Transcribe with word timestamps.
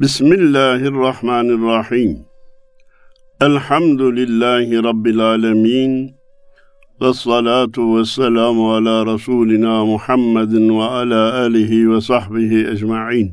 Bismillahirrahmanirrahim. 0.00 2.18
Elhamdülillahi 3.40 4.82
Rabbil 4.82 5.20
alemin. 5.20 6.14
Ve 7.00 7.12
salatu 7.12 7.98
ve 7.98 8.04
selamu 8.04 8.74
ala 8.74 9.14
Resulina 9.14 9.84
Muhammedin 9.84 10.78
ve 10.78 10.82
ala 10.82 11.34
alihi 11.34 11.90
ve 11.90 12.00
sahbihi 12.00 12.68
ecma'in. 12.68 13.32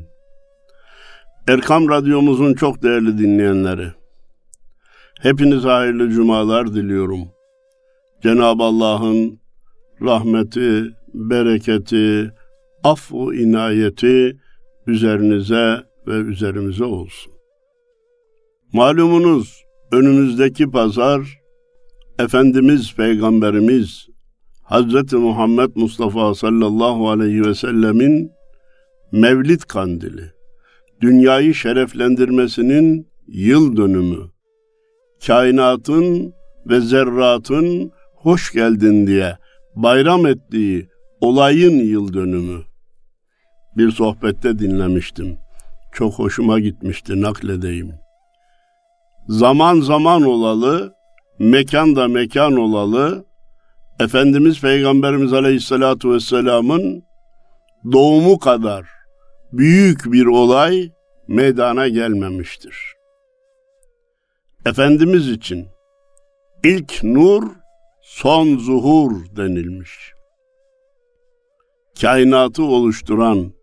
Erkam 1.48 1.88
Radyomuzun 1.88 2.54
çok 2.54 2.82
değerli 2.82 3.18
dinleyenleri, 3.18 3.88
hepinize 5.20 5.68
hayırlı 5.68 6.10
cumalar 6.10 6.74
diliyorum. 6.74 7.28
Cenab-ı 8.22 8.62
Allah'ın 8.62 9.40
rahmeti, 10.02 10.84
bereketi, 11.14 12.32
affu 12.84 13.34
inayeti 13.34 14.40
üzerinize 14.86 15.87
ve 16.08 16.14
üzerimize 16.14 16.84
olsun. 16.84 17.32
Malumunuz 18.72 19.64
önümüzdeki 19.92 20.70
pazar 20.70 21.38
Efendimiz 22.18 22.94
Peygamberimiz 22.94 24.08
Hazreti 24.62 25.16
Muhammed 25.16 25.70
Mustafa 25.74 26.34
sallallahu 26.34 27.10
aleyhi 27.10 27.42
ve 27.42 27.54
sellemin 27.54 28.30
Mevlid 29.12 29.60
kandili, 29.60 30.32
dünyayı 31.00 31.54
şereflendirmesinin 31.54 33.08
yıl 33.26 33.76
dönümü, 33.76 34.30
kainatın 35.26 36.34
ve 36.66 36.80
zerratın 36.80 37.92
hoş 38.14 38.52
geldin 38.52 39.06
diye 39.06 39.36
bayram 39.76 40.26
ettiği 40.26 40.88
olayın 41.20 41.78
yıl 41.78 42.12
dönümü. 42.12 42.62
Bir 43.76 43.90
sohbette 43.90 44.58
dinlemiştim. 44.58 45.38
Çok 45.98 46.14
hoşuma 46.14 46.60
gitmişti 46.60 47.22
nakledeyim. 47.22 47.94
Zaman 49.28 49.80
zaman 49.80 50.22
olalı, 50.22 50.94
mekan 51.38 51.96
da 51.96 52.08
mekan 52.08 52.56
olalı, 52.56 53.26
Efendimiz 54.00 54.60
Peygamberimiz 54.60 55.32
Aleyhisselatü 55.32 56.10
Vesselam'ın 56.10 57.02
doğumu 57.92 58.38
kadar 58.38 58.86
büyük 59.52 60.12
bir 60.12 60.26
olay 60.26 60.92
meydana 61.28 61.88
gelmemiştir. 61.88 62.76
Efendimiz 64.66 65.28
için 65.28 65.66
ilk 66.64 67.02
nur 67.02 67.42
son 68.02 68.58
zuhur 68.58 69.36
denilmiş. 69.36 70.12
Kainatı 72.00 72.62
oluşturan 72.62 73.57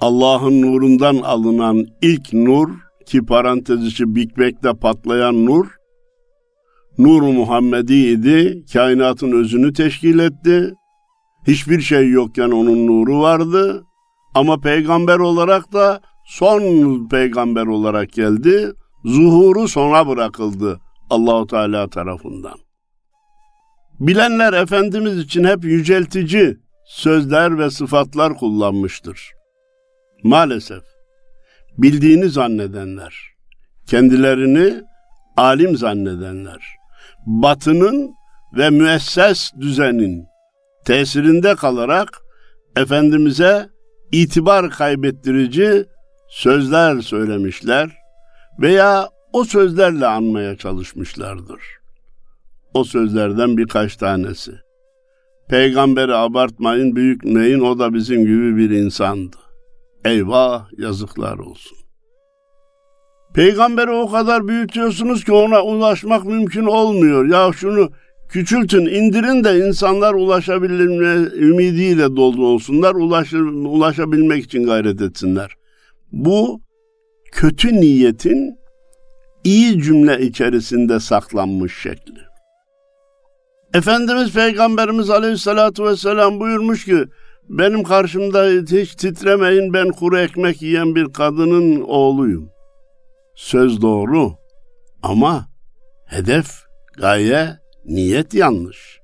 Allah'ın 0.00 0.62
nurundan 0.62 1.16
alınan 1.16 1.86
ilk 2.02 2.32
nur 2.32 2.68
ki 3.06 3.26
parantez 3.26 3.86
içi 3.86 4.16
Bang'de 4.16 4.74
patlayan 4.74 5.46
nur 5.46 5.80
Nur 6.98 7.22
Muhammedi 7.22 7.94
idi. 7.94 8.64
Kainatın 8.72 9.32
özünü 9.32 9.72
teşkil 9.72 10.18
etti. 10.18 10.74
Hiçbir 11.46 11.80
şey 11.80 12.10
yokken 12.10 12.50
onun 12.50 12.86
nuru 12.86 13.20
vardı. 13.20 13.84
Ama 14.34 14.60
peygamber 14.60 15.18
olarak 15.18 15.72
da 15.72 16.00
son 16.26 16.62
peygamber 17.08 17.66
olarak 17.66 18.12
geldi. 18.12 18.72
Zuhuru 19.04 19.68
sona 19.68 20.08
bırakıldı 20.08 20.80
Allahu 21.10 21.46
Teala 21.46 21.88
tarafından. 21.88 22.58
Bilenler 24.00 24.52
Efendimiz 24.52 25.18
için 25.18 25.44
hep 25.44 25.64
yüceltici 25.64 26.56
sözler 26.86 27.58
ve 27.58 27.70
sıfatlar 27.70 28.36
kullanmıştır. 28.38 29.39
Maalesef 30.22 30.82
bildiğini 31.78 32.28
zannedenler, 32.28 33.14
kendilerini 33.86 34.82
alim 35.36 35.76
zannedenler, 35.76 36.64
batının 37.26 38.14
ve 38.56 38.70
müesses 38.70 39.50
düzenin 39.60 40.26
tesirinde 40.84 41.54
kalarak 41.54 42.18
Efendimiz'e 42.76 43.68
itibar 44.12 44.70
kaybettirici 44.70 45.86
sözler 46.28 47.00
söylemişler 47.00 47.90
veya 48.60 49.08
o 49.32 49.44
sözlerle 49.44 50.06
anmaya 50.06 50.56
çalışmışlardır. 50.56 51.60
O 52.74 52.84
sözlerden 52.84 53.56
birkaç 53.56 53.96
tanesi. 53.96 54.52
Peygamberi 55.48 56.14
abartmayın, 56.14 56.96
büyütmeyin, 56.96 57.60
o 57.60 57.78
da 57.78 57.94
bizim 57.94 58.20
gibi 58.20 58.56
bir 58.56 58.70
insandı. 58.70 59.36
Eyvah, 60.04 60.66
yazıklar 60.78 61.38
olsun. 61.38 61.78
Peygamberi 63.34 63.90
o 63.90 64.10
kadar 64.10 64.48
büyütüyorsunuz 64.48 65.24
ki 65.24 65.32
ona 65.32 65.62
ulaşmak 65.62 66.24
mümkün 66.24 66.64
olmuyor. 66.64 67.26
Ya 67.26 67.52
şunu 67.52 67.90
küçültün, 68.28 68.86
indirin 68.86 69.44
de 69.44 69.58
insanlar 69.58 70.14
ulaşabilme 70.14 71.28
ümidiyle 71.36 72.16
dolu 72.16 72.46
olsunlar, 72.46 72.94
ulaşır, 72.94 73.40
ulaşabilmek 73.40 74.44
için 74.44 74.64
gayret 74.64 75.02
etsinler. 75.02 75.54
Bu 76.12 76.60
kötü 77.32 77.80
niyetin 77.80 78.58
iyi 79.44 79.82
cümle 79.82 80.20
içerisinde 80.20 81.00
saklanmış 81.00 81.82
şekli. 81.82 82.20
Efendimiz 83.74 84.34
Peygamberimiz 84.34 85.10
Aleyhisselatü 85.10 85.84
Vesselam 85.84 86.40
buyurmuş 86.40 86.84
ki, 86.84 87.04
benim 87.50 87.82
karşımda 87.82 88.44
hiç 88.80 88.94
titremeyin 88.94 89.72
ben 89.72 89.88
kuru 89.88 90.18
ekmek 90.18 90.62
yiyen 90.62 90.94
bir 90.94 91.12
kadının 91.12 91.80
oğluyum. 91.80 92.50
Söz 93.34 93.82
doğru 93.82 94.32
ama 95.02 95.48
hedef, 96.06 96.46
gaye, 96.98 97.48
niyet 97.84 98.34
yanlış. 98.34 99.00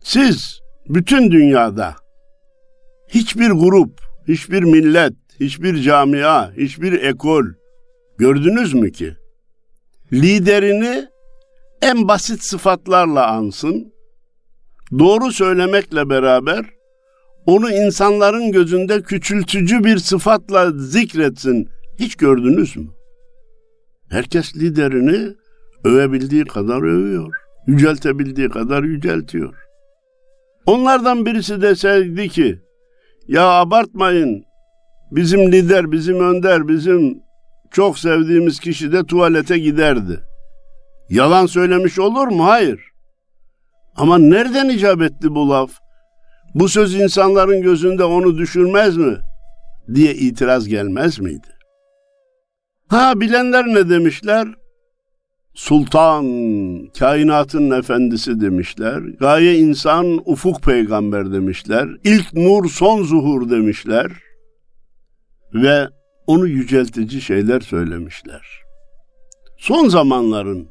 Siz 0.00 0.60
bütün 0.88 1.30
dünyada 1.30 1.94
hiçbir 3.08 3.50
grup, 3.50 4.00
hiçbir 4.28 4.62
millet, 4.62 5.12
hiçbir 5.40 5.82
camia, 5.82 6.52
hiçbir 6.52 6.92
ekol 6.92 7.44
gördünüz 8.18 8.74
mü 8.74 8.92
ki 8.92 9.16
liderini 10.12 11.06
en 11.82 12.08
basit 12.08 12.42
sıfatlarla 12.42 13.26
ansın, 13.26 13.92
doğru 14.98 15.32
söylemekle 15.32 16.10
beraber 16.10 16.73
onu 17.46 17.70
insanların 17.70 18.52
gözünde 18.52 19.02
küçültücü 19.02 19.84
bir 19.84 19.98
sıfatla 19.98 20.72
zikretsin. 20.72 21.68
Hiç 21.98 22.16
gördünüz 22.16 22.76
mü? 22.76 22.86
Herkes 24.10 24.56
liderini 24.56 25.34
övebildiği 25.84 26.44
kadar 26.44 26.82
övüyor. 26.82 27.34
Yüceltebildiği 27.66 28.48
kadar 28.48 28.82
yüceltiyor. 28.82 29.54
Onlardan 30.66 31.26
birisi 31.26 31.62
deseydi 31.62 32.28
ki 32.28 32.60
ya 33.28 33.48
abartmayın 33.48 34.44
bizim 35.10 35.52
lider, 35.52 35.92
bizim 35.92 36.20
önder, 36.20 36.68
bizim 36.68 37.18
çok 37.70 37.98
sevdiğimiz 37.98 38.60
kişi 38.60 38.92
de 38.92 39.04
tuvalete 39.04 39.58
giderdi. 39.58 40.20
Yalan 41.10 41.46
söylemiş 41.46 41.98
olur 41.98 42.28
mu? 42.28 42.44
Hayır. 42.44 42.80
Ama 43.96 44.18
nereden 44.18 44.68
icap 44.68 45.02
etti 45.02 45.34
bu 45.34 45.50
laf? 45.50 45.83
Bu 46.54 46.68
söz 46.68 46.94
insanların 46.94 47.62
gözünde 47.62 48.04
onu 48.04 48.38
düşürmez 48.38 48.96
mi? 48.96 49.18
diye 49.94 50.14
itiraz 50.14 50.68
gelmez 50.68 51.20
miydi? 51.20 51.48
Ha 52.88 53.20
bilenler 53.20 53.66
ne 53.66 53.90
demişler? 53.90 54.48
Sultan, 55.54 56.26
kainatın 56.98 57.70
efendisi 57.70 58.40
demişler. 58.40 58.98
Gaye 58.98 59.58
insan, 59.58 60.20
ufuk 60.24 60.62
peygamber 60.62 61.32
demişler. 61.32 61.88
İlk 62.04 62.32
nur, 62.32 62.70
son 62.70 63.02
zuhur 63.02 63.50
demişler. 63.50 64.12
Ve 65.54 65.88
onu 66.26 66.46
yüceltici 66.46 67.20
şeyler 67.20 67.60
söylemişler. 67.60 68.46
Son 69.58 69.88
zamanların 69.88 70.68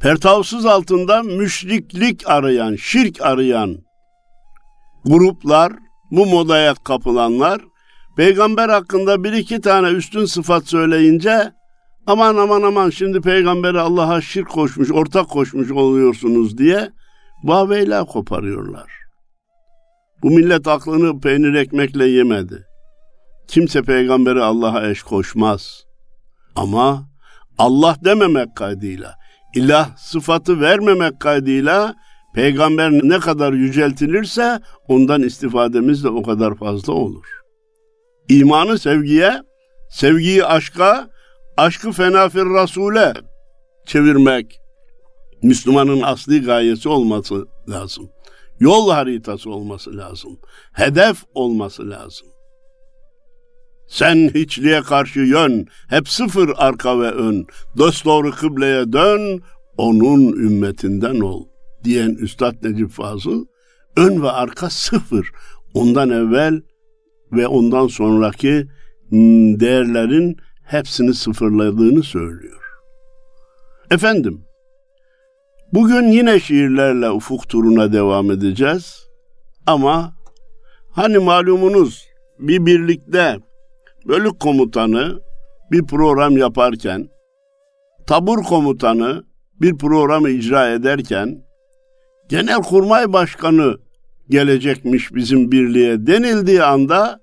pertavsız 0.00 0.66
altında 0.66 1.22
müşriklik 1.22 2.22
arayan, 2.26 2.76
şirk 2.76 3.22
arayan 3.22 3.83
gruplar, 5.04 5.72
bu 6.10 6.26
modaya 6.26 6.74
kapılanlar 6.74 7.60
peygamber 8.16 8.68
hakkında 8.68 9.24
bir 9.24 9.32
iki 9.32 9.60
tane 9.60 9.88
üstün 9.88 10.24
sıfat 10.24 10.68
söyleyince 10.68 11.52
aman 12.06 12.36
aman 12.36 12.62
aman 12.62 12.90
şimdi 12.90 13.20
peygamberi 13.20 13.80
Allah'a 13.80 14.20
şirk 14.20 14.48
koşmuş, 14.48 14.90
ortak 14.90 15.28
koşmuş 15.28 15.70
oluyorsunuz 15.70 16.58
diye 16.58 16.90
vaveyla 17.44 18.04
koparıyorlar. 18.04 18.90
Bu 20.22 20.30
millet 20.30 20.68
aklını 20.68 21.20
peynir 21.20 21.54
ekmekle 21.54 22.06
yemedi. 22.06 22.66
Kimse 23.48 23.82
peygamberi 23.82 24.42
Allah'a 24.42 24.90
eş 24.90 25.02
koşmaz. 25.02 25.84
Ama 26.56 27.08
Allah 27.58 27.96
dememek 28.04 28.56
kaydıyla, 28.56 29.14
ilah 29.54 29.96
sıfatı 29.96 30.60
vermemek 30.60 31.20
kaydıyla 31.20 31.94
peygamber 32.34 32.90
ne 32.90 33.18
kadar 33.18 33.52
yüceltilirse 33.52 34.60
ondan 34.88 35.22
istifademiz 35.22 36.04
de 36.04 36.08
o 36.08 36.22
kadar 36.22 36.54
fazla 36.54 36.92
olur. 36.92 37.24
İmanı 38.28 38.78
sevgiye, 38.78 39.40
Sevgiyi 39.94 40.44
aşka, 40.44 41.10
aşkı 41.56 41.92
fenafir 41.92 42.44
rasule 42.44 43.12
çevirmek 43.86 44.60
Müslümanın 45.42 46.02
asli 46.02 46.42
gayesi 46.42 46.88
olması 46.88 47.46
lazım. 47.68 48.10
Yol 48.60 48.90
haritası 48.90 49.50
olması 49.50 49.96
lazım. 49.96 50.38
Hedef 50.72 51.16
olması 51.34 51.90
lazım. 51.90 52.28
Sen 53.88 54.30
hiçliğe 54.34 54.80
karşı 54.80 55.20
yön, 55.20 55.66
hep 55.88 56.08
sıfır 56.08 56.50
arka 56.56 57.00
ve 57.00 57.10
ön. 57.10 57.46
Dost 57.78 58.04
doğru 58.04 58.30
kıbleye 58.30 58.92
dön, 58.92 59.42
onun 59.76 60.32
ümmetinden 60.32 61.20
ol. 61.20 61.46
Diyen 61.84 62.14
Üstad 62.14 62.54
Necip 62.62 62.90
Fazıl, 62.90 63.44
ön 63.96 64.22
ve 64.22 64.30
arka 64.30 64.70
sıfır. 64.70 65.30
Ondan 65.74 66.10
evvel 66.10 66.62
ve 67.32 67.46
ondan 67.46 67.86
sonraki 67.86 68.66
değerlerin 69.60 70.36
hepsini 70.64 71.14
sıfırladığını 71.14 72.02
söylüyor. 72.02 72.62
Efendim, 73.90 74.44
bugün 75.72 76.02
yine 76.02 76.40
şiirlerle 76.40 77.10
ufuk 77.10 77.48
turuna 77.48 77.92
devam 77.92 78.30
edeceğiz. 78.30 79.06
Ama 79.66 80.14
hani 80.90 81.18
malumunuz 81.18 82.04
bir 82.38 82.66
birlikte 82.66 83.36
bölük 84.08 84.40
komutanı 84.40 85.20
bir 85.72 85.86
program 85.86 86.36
yaparken, 86.36 87.08
tabur 88.06 88.42
komutanı 88.42 89.24
bir 89.60 89.78
programı 89.78 90.30
icra 90.30 90.70
ederken, 90.70 91.43
genel 92.28 92.62
kurmay 92.62 93.12
başkanı 93.12 93.78
gelecekmiş 94.30 95.14
bizim 95.14 95.52
birliğe 95.52 96.06
denildiği 96.06 96.62
anda 96.62 97.20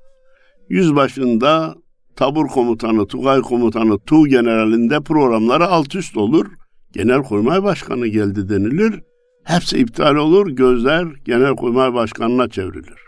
yüzbaşında 0.70 1.76
tabur 2.16 2.48
komutanı, 2.48 3.08
Tugay 3.08 3.42
komutanı, 3.42 4.00
Tu 4.00 4.28
generalinde 4.28 5.00
programları 5.00 5.68
alt 5.68 5.96
üst 5.96 6.18
olur. 6.18 6.46
Genel 6.92 7.24
kurmay 7.24 7.64
başkanı 7.64 8.08
geldi 8.08 8.50
denilir. 8.50 9.04
Hepsi 9.44 9.78
iptal 9.78 10.16
olur, 10.16 10.48
gözler 10.48 11.08
genel 11.26 11.56
kurmay 11.56 11.94
başkanına 11.94 12.50
çevrilir. 12.50 13.00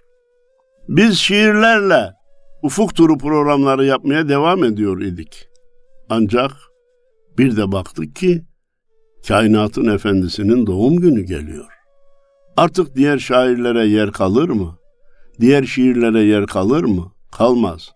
Biz 0.90 1.18
şiirlerle 1.18 2.12
ufuk 2.64 2.96
turu 2.96 3.18
programları 3.18 3.86
yapmaya 3.86 4.30
devam 4.30 4.64
ediyor 4.64 5.02
idik. 5.02 5.48
Ancak 6.10 6.52
bir 7.38 7.58
de 7.58 7.72
baktık 7.72 8.16
ki 8.16 8.42
kainatın 9.28 9.96
efendisinin 9.96 10.68
doğum 10.68 10.96
günü 10.98 11.22
geliyor. 11.22 11.73
Artık 12.58 12.96
diğer 12.96 13.18
şairlere 13.18 13.86
yer 13.86 14.12
kalır 14.12 14.50
mı? 14.50 14.78
Diğer 15.40 15.64
şiirlere 15.64 16.24
yer 16.24 16.46
kalır 16.46 16.84
mı? 16.84 17.12
Kalmaz. 17.32 17.92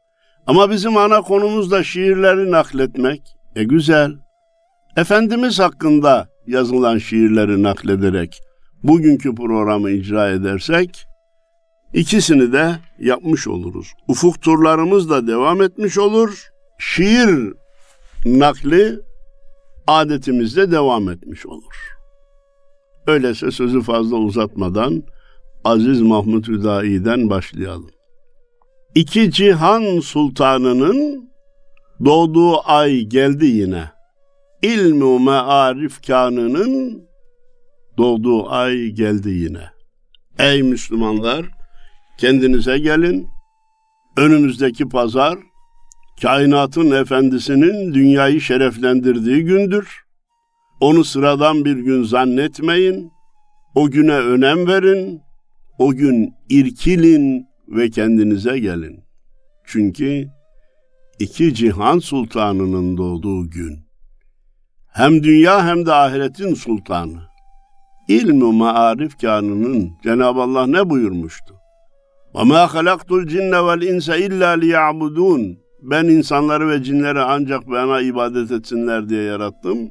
Ama 0.47 0.69
bizim 0.71 0.97
ana 0.97 1.21
konumuz 1.21 1.71
da 1.71 1.83
şiirleri 1.83 2.51
nakletmek. 2.51 3.21
E 3.55 3.63
güzel. 3.63 4.11
Efendimiz 4.97 5.59
hakkında 5.59 6.29
yazılan 6.47 6.97
şiirleri 6.97 7.63
naklederek 7.63 8.39
bugünkü 8.83 9.35
programı 9.35 9.89
icra 9.91 10.29
edersek 10.29 11.07
İkisini 11.93 12.53
de 12.53 12.79
yapmış 12.99 13.47
oluruz. 13.47 13.93
Ufuk 14.07 14.41
turlarımız 14.41 15.09
da 15.09 15.27
devam 15.27 15.61
etmiş 15.61 15.97
olur. 15.97 16.49
Şiir 16.79 17.53
nakli 18.25 18.99
adetimizde 19.87 20.71
devam 20.71 21.09
etmiş 21.09 21.45
olur. 21.45 21.96
Öyleyse 23.07 23.51
sözü 23.51 23.81
fazla 23.81 24.17
uzatmadan 24.17 25.03
Aziz 25.63 26.01
Mahmut 26.01 26.47
Hüdayi'den 26.47 27.29
başlayalım. 27.29 27.91
İki 28.95 29.31
cihan 29.31 29.99
sultanının 29.99 31.29
doğduğu 32.05 32.69
ay 32.69 33.01
geldi 33.01 33.45
yine. 33.45 33.83
İlmu 34.61 35.19
mearif 35.19 36.07
kanının 36.07 37.03
doğduğu 37.97 38.49
ay 38.49 38.87
geldi 38.87 39.29
yine. 39.29 39.63
Ey 40.39 40.63
Müslümanlar! 40.63 41.45
Kendinize 42.19 42.77
gelin. 42.77 43.27
Önümüzdeki 44.17 44.89
pazar 44.89 45.37
kainatın 46.21 46.91
efendisinin 46.91 47.93
dünyayı 47.93 48.41
şereflendirdiği 48.41 49.43
gündür. 49.43 50.06
Onu 50.80 51.04
sıradan 51.04 51.64
bir 51.64 51.76
gün 51.76 52.02
zannetmeyin. 52.02 53.12
O 53.74 53.90
güne 53.90 54.16
önem 54.18 54.66
verin. 54.66 55.20
O 55.78 55.92
gün 55.92 56.34
irkilin 56.48 57.46
ve 57.68 57.90
kendinize 57.90 58.58
gelin. 58.58 59.04
Çünkü 59.66 60.28
iki 61.18 61.54
cihan 61.54 61.98
sultanının 61.98 62.96
doğduğu 62.96 63.50
gün. 63.50 63.78
Hem 64.92 65.22
dünya 65.22 65.66
hem 65.66 65.86
de 65.86 65.92
ahiretin 65.92 66.54
sultanı. 66.54 67.22
İlmi 68.08 68.52
maarif 68.52 69.20
kanının 69.20 69.90
Cenab-ı 70.04 70.40
Allah 70.40 70.66
ne 70.66 70.90
buyurmuştu? 70.90 71.54
وَمَا 72.34 72.66
خَلَقْتُ 72.66 73.10
الْجِنَّ 73.20 73.52
وَالْاِنْسَ 73.66 74.08
اِلَّا 74.26 74.50
لِيَعْبُدُونَ 74.62 75.56
Ben 75.82 76.04
insanları 76.04 76.68
ve 76.68 76.82
cinleri 76.82 77.20
ancak 77.20 77.70
bana 77.70 78.00
ibadet 78.00 78.50
etsinler 78.50 79.08
diye 79.08 79.22
yarattım. 79.22 79.90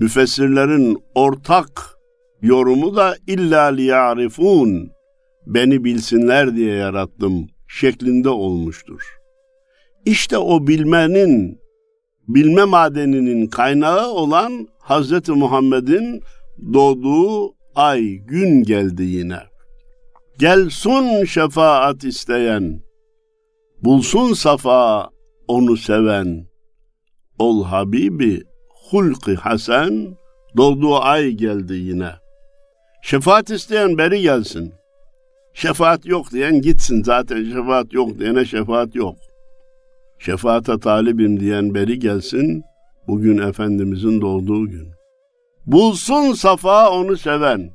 Müfessirlerin 0.00 0.98
ortak 1.14 1.98
yorumu 2.42 2.96
da 2.96 3.16
illa 3.26 3.64
liyarifun 3.64 4.90
beni 5.46 5.84
bilsinler 5.84 6.56
diye 6.56 6.74
yarattım 6.74 7.46
şeklinde 7.68 8.28
olmuştur. 8.28 9.02
İşte 10.04 10.38
o 10.38 10.66
bilmenin, 10.66 11.60
bilme 12.28 12.64
madeninin 12.64 13.46
kaynağı 13.46 14.08
olan 14.08 14.68
Hazreti 14.78 15.32
Muhammed'in 15.32 16.22
doğduğu 16.72 17.54
ay, 17.74 18.02
gün 18.14 18.62
geldi 18.62 19.02
yine. 19.02 19.38
Gelsun 20.38 21.24
şefaat 21.24 22.04
isteyen, 22.04 22.80
bulsun 23.84 24.32
safa 24.32 25.10
onu 25.48 25.76
seven. 25.76 26.48
Ol 27.38 27.64
Habibi 27.64 28.42
hulki 28.90 29.34
hasen, 29.34 30.16
doğduğu 30.56 30.96
ay 30.96 31.30
geldi 31.30 31.74
yine. 31.74 32.10
Şefaat 33.02 33.50
isteyen 33.50 33.98
beri 33.98 34.20
gelsin. 34.20 34.74
Şefaat 35.54 36.06
yok 36.06 36.32
diyen 36.32 36.60
gitsin 36.60 37.02
zaten 37.02 37.44
şefaat 37.44 37.92
yok 37.92 38.18
diyene 38.18 38.44
şefaat 38.44 38.94
yok. 38.94 39.16
Şefaate 40.18 40.78
talibim 40.78 41.40
diyen 41.40 41.74
beri 41.74 41.98
gelsin, 41.98 42.62
bugün 43.08 43.38
Efendimizin 43.38 44.20
doğduğu 44.20 44.68
gün. 44.68 44.88
Bulsun 45.66 46.32
safa 46.32 46.90
onu 46.90 47.16
seven. 47.16 47.70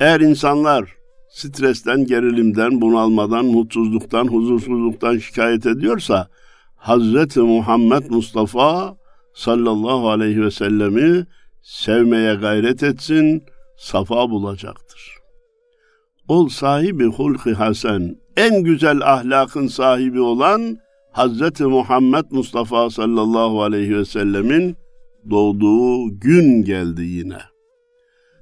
Eğer 0.00 0.20
insanlar 0.20 0.94
stresten, 1.28 2.06
gerilimden, 2.06 2.80
bunalmadan, 2.80 3.44
mutsuzluktan, 3.44 4.26
huzursuzluktan 4.26 5.18
şikayet 5.18 5.66
ediyorsa 5.66 6.28
Hazreti 6.76 7.40
Muhammed 7.40 8.10
Mustafa 8.10 8.97
sallallahu 9.38 10.08
aleyhi 10.08 10.42
ve 10.42 10.50
sellemi 10.50 11.26
sevmeye 11.62 12.34
gayret 12.34 12.82
etsin, 12.82 13.44
safa 13.76 14.30
bulacaktır. 14.30 15.18
Ol 16.28 16.48
sahibi 16.48 17.04
hulki 17.04 17.52
hasen, 17.52 18.16
en 18.36 18.62
güzel 18.62 19.00
ahlakın 19.00 19.66
sahibi 19.66 20.20
olan 20.20 20.76
Hazreti 21.12 21.64
Muhammed 21.64 22.24
Mustafa 22.30 22.90
sallallahu 22.90 23.62
aleyhi 23.62 23.96
ve 23.96 24.04
sellemin 24.04 24.76
doğduğu 25.30 26.20
gün 26.20 26.62
geldi 26.62 27.02
yine.'' 27.02 27.58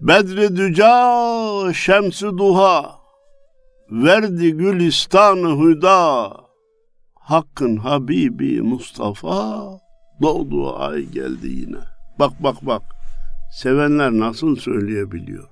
Bedri 0.01 0.57
düca 0.57 1.73
şemsi 1.75 2.27
duha 2.39 2.99
verdi 3.91 4.53
gülistanı 4.53 5.59
hüda 5.59 6.33
Hakkın 7.15 7.77
Habibi 7.77 8.63
Mustafa 8.63 9.63
doğduğu 10.23 10.77
ay 10.77 11.05
geldi 11.05 11.49
yine. 11.49 11.79
Bak 12.19 12.33
bak 12.41 12.57
bak 12.63 12.83
sevenler 13.53 14.13
nasıl 14.13 14.57
söyleyebiliyor? 14.57 15.49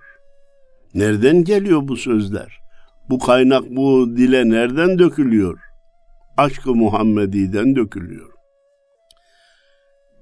Nereden 0.95 1.45
geliyor 1.45 1.89
bu 1.89 1.97
sözler? 1.97 2.61
Bu 3.11 3.19
kaynak 3.19 3.65
bu 3.71 4.17
dile 4.17 4.49
nereden 4.49 4.99
dökülüyor? 4.99 5.59
Aşkı 6.37 6.75
Muhammedi'den 6.75 7.77
dökülüyor. 7.77 8.31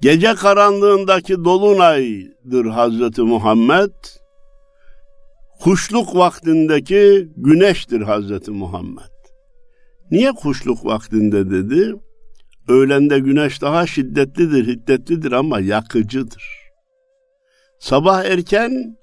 Gece 0.01 0.35
karanlığındaki 0.35 1.45
dolunaydır 1.45 2.67
Hazreti 2.67 3.23
Muhammed. 3.23 3.93
Kuşluk 5.61 6.17
vaktindeki 6.17 7.29
güneştir 7.37 8.01
Hazreti 8.01 8.51
Muhammed. 8.51 9.13
Niye 10.11 10.33
kuşluk 10.33 10.85
vaktinde 10.85 11.51
dedi? 11.51 11.95
Öğlende 12.69 13.19
güneş 13.19 13.63
daha 13.63 13.87
şiddetlidir, 13.87 14.67
hiddetlidir 14.67 15.33
ama 15.33 15.61
yakıcıdır. 15.61 16.45
Sabah 17.79 18.25
erken 18.25 18.97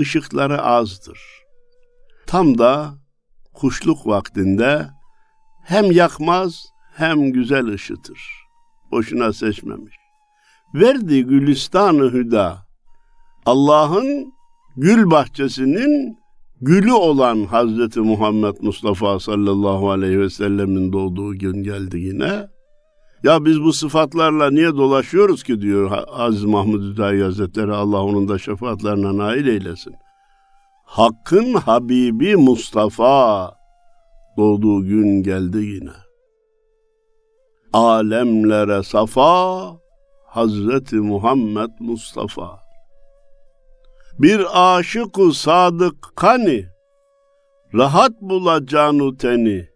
ışıkları 0.00 0.62
azdır. 0.62 1.20
Tam 2.26 2.58
da 2.58 2.94
kuşluk 3.52 4.06
vaktinde 4.06 4.86
hem 5.64 5.92
yakmaz 5.92 6.64
hem 6.96 7.32
güzel 7.32 7.66
ışıtır. 7.66 8.18
boşuna 8.90 9.32
seçmemiş. 9.32 9.96
Verdi 10.74 11.24
gülistanı 11.24 12.12
hüda. 12.12 12.66
Allah'ın 13.46 14.32
gül 14.76 15.10
bahçesinin 15.10 16.18
gülü 16.60 16.92
olan 16.92 17.44
Hazreti 17.44 18.00
Muhammed 18.00 18.54
Mustafa 18.60 19.20
sallallahu 19.20 19.90
aleyhi 19.90 20.20
ve 20.20 20.30
sellemin 20.30 20.92
doğduğu 20.92 21.34
gün 21.34 21.62
geldi 21.62 21.98
yine. 21.98 22.53
Ya 23.24 23.44
biz 23.44 23.62
bu 23.62 23.72
sıfatlarla 23.72 24.50
niye 24.50 24.76
dolaşıyoruz 24.76 25.42
ki 25.42 25.60
diyor 25.60 25.90
Aziz 26.08 26.44
Mahmud 26.44 26.92
Hüdayi 26.92 27.22
Hazretleri 27.22 27.72
Allah 27.72 28.02
onun 28.02 28.28
da 28.28 28.38
şefaatlerine 28.38 29.16
nail 29.16 29.46
eylesin. 29.46 29.94
Hakkın 30.84 31.54
Habibi 31.54 32.36
Mustafa 32.36 33.54
doğduğu 34.36 34.84
gün 34.84 35.22
geldi 35.22 35.58
yine. 35.58 35.90
Alemlere 37.72 38.82
safa 38.82 39.70
Hazreti 40.26 40.96
Muhammed 40.96 41.70
Mustafa. 41.80 42.60
Bir 44.18 44.46
aşık-ı 44.54 45.32
sadık 45.32 46.12
kani, 46.16 46.66
rahat 47.74 48.12
bulacağını 48.20 49.16
teni, 49.16 49.68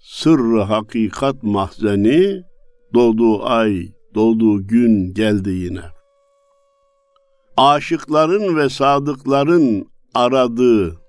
sırrı 0.00 0.62
hakikat 0.62 1.42
mahzeni, 1.42 2.51
doğduğu 2.94 3.44
ay, 3.44 3.88
doğduğu 4.14 4.66
gün 4.66 5.14
geldi 5.14 5.50
yine. 5.50 5.82
Aşıkların 7.56 8.56
ve 8.56 8.68
sadıkların 8.68 9.86
aradığı, 10.14 11.02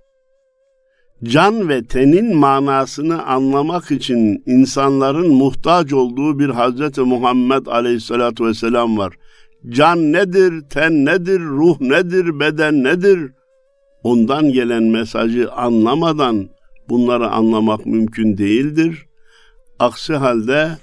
can 1.23 1.69
ve 1.69 1.83
tenin 1.83 2.35
manasını 2.35 3.25
anlamak 3.25 3.91
için 3.91 4.43
insanların 4.45 5.33
muhtaç 5.33 5.93
olduğu 5.93 6.39
bir 6.39 6.49
Hazreti 6.49 7.01
Muhammed 7.01 7.65
Aleyhisselatü 7.65 8.45
Vesselam 8.45 8.97
var. 8.97 9.13
Can 9.69 10.13
nedir, 10.13 10.69
ten 10.69 11.05
nedir, 11.05 11.39
ruh 11.39 11.81
nedir, 11.81 12.39
beden 12.39 12.83
nedir? 12.83 13.31
Ondan 14.03 14.51
gelen 14.51 14.83
mesajı 14.83 15.51
anlamadan 15.51 16.49
bunları 16.89 17.29
anlamak 17.29 17.85
mümkün 17.85 18.37
değildir. 18.37 19.05
Aksi 19.79 20.13
halde 20.13 20.77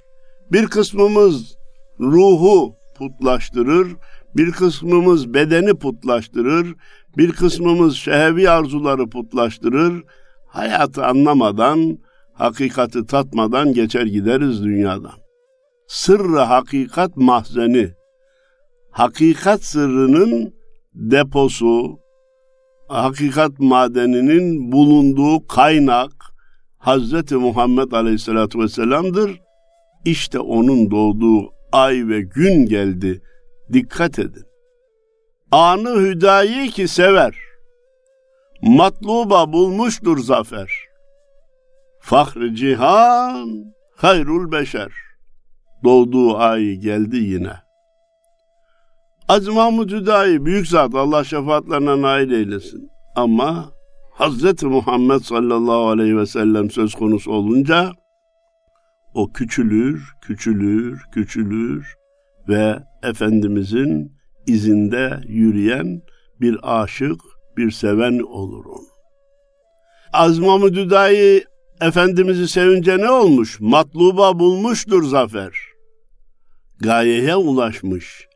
bir 0.53 0.67
kısmımız 0.67 1.57
ruhu 2.01 2.75
putlaştırır, 2.99 3.97
bir 4.37 4.53
kısmımız 4.53 5.35
bedeni 5.35 5.75
putlaştırır, 5.75 6.75
bir 7.17 7.33
kısmımız 7.33 7.97
şehevi 7.97 8.51
arzuları 8.51 9.09
putlaştırır. 9.09 10.05
Hayatı 10.49 11.07
anlamadan, 11.07 11.99
hakikati 12.33 13.07
tatmadan 13.07 13.73
geçer 13.73 14.07
gideriz 14.07 14.65
dünyadan. 14.65 15.15
Sırrı 15.87 16.39
hakikat 16.39 17.17
mahzeni, 17.17 17.91
hakikat 18.91 19.65
sırrının 19.65 20.55
deposu, 20.95 21.99
hakikat 22.89 23.59
madeninin 23.59 24.73
bulunduğu 24.73 25.47
kaynak 25.47 26.13
Hazreti 26.79 27.35
Muhammed 27.35 27.93
Aleyhisselatü 27.93 28.59
Vesselam'dır. 28.59 29.41
İşte 30.05 30.39
onun 30.39 30.91
doğduğu 30.91 31.53
ay 31.73 32.09
ve 32.09 32.21
gün 32.21 32.67
geldi. 32.67 33.23
Dikkat 33.73 34.19
edin. 34.19 34.45
Anı 35.51 36.01
hüdayi 36.01 36.71
ki 36.71 36.89
sever. 36.89 37.35
Matluba 38.63 39.53
bulmuştur 39.53 40.19
zafer. 40.19 40.73
Fahri 42.01 42.57
cihan, 42.57 43.65
hayrul 43.97 44.53
beşer. 44.53 44.93
Doğduğu 45.85 46.37
ay 46.37 46.75
geldi 46.75 47.17
yine.'' 47.17 47.71
Aziz 49.31 49.49
Mahmud 49.49 49.91
Hüdayi 49.91 50.45
büyük 50.45 50.69
zat 50.69 50.95
Allah 50.95 51.25
şefaatlerine 51.25 52.03
nail 52.03 52.31
eylesin. 52.31 52.91
Ama 53.17 53.73
Hazreti 54.13 54.67
Muhammed 54.67 55.21
sallallahu 55.21 55.89
aleyhi 55.89 56.17
ve 56.17 56.27
sellem 56.27 56.71
söz 56.71 56.95
konusu 56.95 57.33
olunca 57.33 57.93
o 59.15 59.33
küçülür, 59.33 60.13
küçülür, 60.23 61.01
küçülür 61.13 61.95
ve 62.49 62.79
Efendimizin 63.03 64.13
izinde 64.47 65.21
yürüyen 65.29 66.03
bir 66.41 66.59
aşık, 66.63 67.21
bir 67.57 67.71
seven 67.71 68.19
olur 68.19 68.65
on. 68.65 68.87
Aziz 70.13 70.39
Mahmud 70.39 70.77
Hüdayi 70.77 71.45
Efendimiz'i 71.81 72.49
sevince 72.49 72.99
ne 72.99 73.11
olmuş? 73.11 73.61
Matluba 73.61 74.39
bulmuştur 74.39 75.03
zafer. 75.03 75.59
Gayeye 76.79 77.37
ulaşmış 77.37 78.29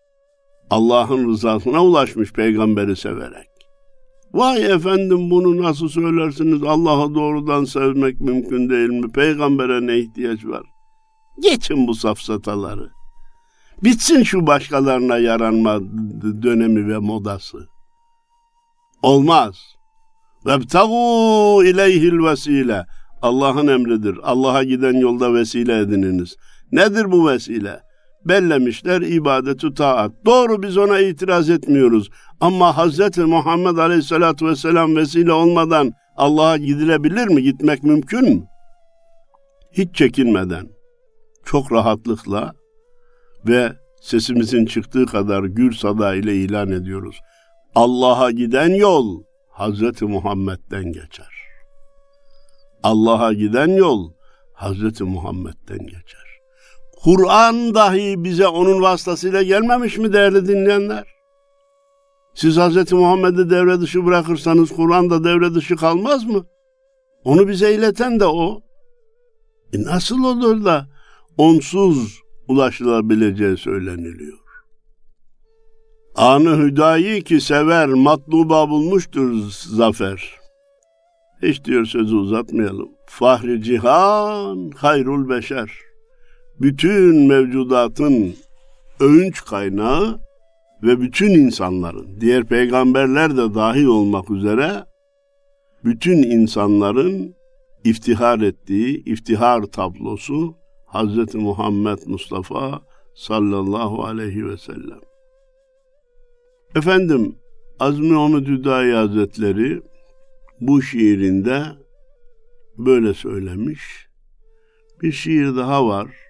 Allah'ın 0.70 1.28
rızasına 1.28 1.84
ulaşmış 1.84 2.32
peygamberi 2.32 2.96
severek. 2.96 3.53
Vay 4.34 4.72
efendim 4.72 5.30
bunu 5.30 5.62
nasıl 5.62 5.88
söylersiniz? 5.88 6.62
Allah'ı 6.62 7.14
doğrudan 7.14 7.64
sevmek 7.64 8.20
mümkün 8.20 8.70
değil 8.70 8.88
mi? 8.88 9.12
Peygambere 9.12 9.86
ne 9.86 9.98
ihtiyaç 9.98 10.44
var? 10.44 10.62
Geçin 11.42 11.86
bu 11.86 11.94
safsataları. 11.94 12.90
Bitsin 13.84 14.22
şu 14.22 14.46
başkalarına 14.46 15.18
yaranma 15.18 15.80
dönemi 16.42 16.88
ve 16.88 16.98
modası. 16.98 17.68
Olmaz. 19.02 19.56
Vebtagu 20.46 21.64
ileyhil 21.64 22.24
vesile. 22.24 22.86
Allah'ın 23.22 23.66
emridir. 23.66 24.18
Allah'a 24.22 24.62
giden 24.62 24.94
yolda 24.94 25.34
vesile 25.34 25.78
edininiz. 25.78 26.36
Nedir 26.72 27.12
bu 27.12 27.28
vesile? 27.28 27.80
Bellemişler 28.24 29.00
ibadeti 29.00 29.74
taat. 29.74 30.12
Doğru 30.26 30.62
biz 30.62 30.76
ona 30.76 30.98
itiraz 30.98 31.50
etmiyoruz. 31.50 32.10
Ama 32.40 32.86
Hz. 32.86 33.18
Muhammed 33.18 33.76
Aleyhisselatü 33.76 34.46
Vesselam 34.46 34.96
vesile 34.96 35.32
olmadan 35.32 35.92
Allah'a 36.16 36.56
gidilebilir 36.56 37.28
mi? 37.28 37.42
Gitmek 37.42 37.82
mümkün 37.82 38.34
mü? 38.34 38.42
Hiç 39.72 39.94
çekinmeden, 39.94 40.68
çok 41.44 41.72
rahatlıkla 41.72 42.52
ve 43.46 43.72
sesimizin 44.02 44.66
çıktığı 44.66 45.06
kadar 45.06 45.44
gür 45.44 45.72
sada 45.72 46.14
ile 46.14 46.36
ilan 46.36 46.70
ediyoruz. 46.70 47.20
Allah'a 47.74 48.30
giden 48.30 48.74
yol 48.74 49.22
Hz. 49.58 50.02
Muhammed'den 50.02 50.92
geçer. 50.92 51.34
Allah'a 52.82 53.32
giden 53.32 53.68
yol 53.68 54.12
Hz. 54.54 55.00
Muhammed'den 55.00 55.86
geçer. 55.86 56.33
Kur'an 57.04 57.74
dahi 57.74 58.24
bize 58.24 58.46
onun 58.46 58.82
vasıtasıyla 58.82 59.42
gelmemiş 59.42 59.98
mi 59.98 60.12
değerli 60.12 60.48
dinleyenler? 60.48 61.04
Siz 62.34 62.56
Hz. 62.56 62.92
Muhammed'i 62.92 63.50
devre 63.50 63.80
dışı 63.80 64.06
bırakırsanız 64.06 64.70
Kur'an 64.70 65.10
da 65.10 65.24
devre 65.24 65.54
dışı 65.54 65.76
kalmaz 65.76 66.24
mı? 66.24 66.46
Onu 67.24 67.48
bize 67.48 67.74
ileten 67.74 68.20
de 68.20 68.26
o. 68.26 68.60
E 69.72 69.82
nasıl 69.82 70.24
olur 70.24 70.64
da 70.64 70.88
onsuz 71.36 72.20
ulaşılabileceği 72.48 73.56
söyleniliyor. 73.56 74.38
Anı 76.14 76.58
hüdayi 76.58 77.24
ki 77.24 77.40
sever 77.40 77.88
matluba 77.88 78.70
bulmuştur 78.70 79.50
zafer. 79.50 80.30
Hiç 81.42 81.64
diyor 81.64 81.84
sözü 81.84 82.14
uzatmayalım. 82.14 82.88
Fahri 83.06 83.62
cihan 83.62 84.70
hayrul 84.76 85.28
beşer 85.28 85.93
bütün 86.60 87.26
mevcudatın 87.26 88.34
övünç 89.00 89.44
kaynağı 89.44 90.20
ve 90.82 91.00
bütün 91.00 91.30
insanların, 91.30 92.20
diğer 92.20 92.44
peygamberler 92.44 93.36
de 93.36 93.54
dahil 93.54 93.84
olmak 93.84 94.30
üzere 94.30 94.84
bütün 95.84 96.22
insanların 96.22 97.34
iftihar 97.84 98.40
ettiği 98.40 99.04
iftihar 99.04 99.62
tablosu 99.62 100.54
Hz. 100.86 101.34
Muhammed 101.34 101.98
Mustafa 102.06 102.82
sallallahu 103.14 104.04
aleyhi 104.04 104.46
ve 104.48 104.58
sellem. 104.58 105.00
Efendim 106.76 107.36
Azmi 107.80 108.18
Ahmet 108.18 108.46
Hüdayi 108.48 108.92
Hazretleri 108.92 109.82
bu 110.60 110.82
şiirinde 110.82 111.62
böyle 112.78 113.14
söylemiş. 113.14 114.08
Bir 115.02 115.12
şiir 115.12 115.56
daha 115.56 115.86
var 115.86 116.23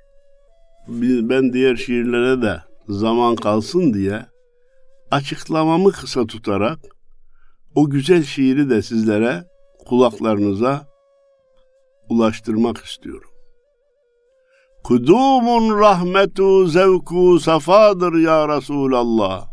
ben 0.89 1.53
diğer 1.53 1.77
şiirlere 1.77 2.43
de 2.43 2.61
zaman 2.89 3.37
kalsın 3.37 3.95
diye 3.95 4.27
açıklamamı 5.11 5.93
kısa 5.93 6.27
tutarak 6.27 6.79
o 7.75 7.91
güzel 7.91 8.23
şiiri 8.23 8.71
de 8.71 8.83
sizlere 8.83 9.45
kulaklarınıza 9.87 10.87
ulaştırmak 12.09 12.79
istiyorum. 12.79 13.31
Kudumun 14.85 15.81
rahmetu 15.81 16.67
zevku 16.67 17.41
safadır 17.41 18.13
ya 18.19 18.49
Resulallah. 18.57 19.49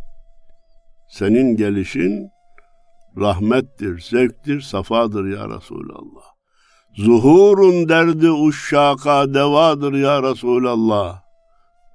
Senin 1.09 1.55
gelişin 1.55 2.29
rahmettir, 3.17 3.99
zevktir, 3.99 4.61
safadır 4.61 5.25
ya 5.25 5.49
Resulallah. 5.49 6.31
Zuhurun 6.95 7.89
derdi 7.89 8.31
uşşaka 8.31 9.33
devadır 9.33 9.93
ya 9.93 10.23
Resulallah. 10.23 11.21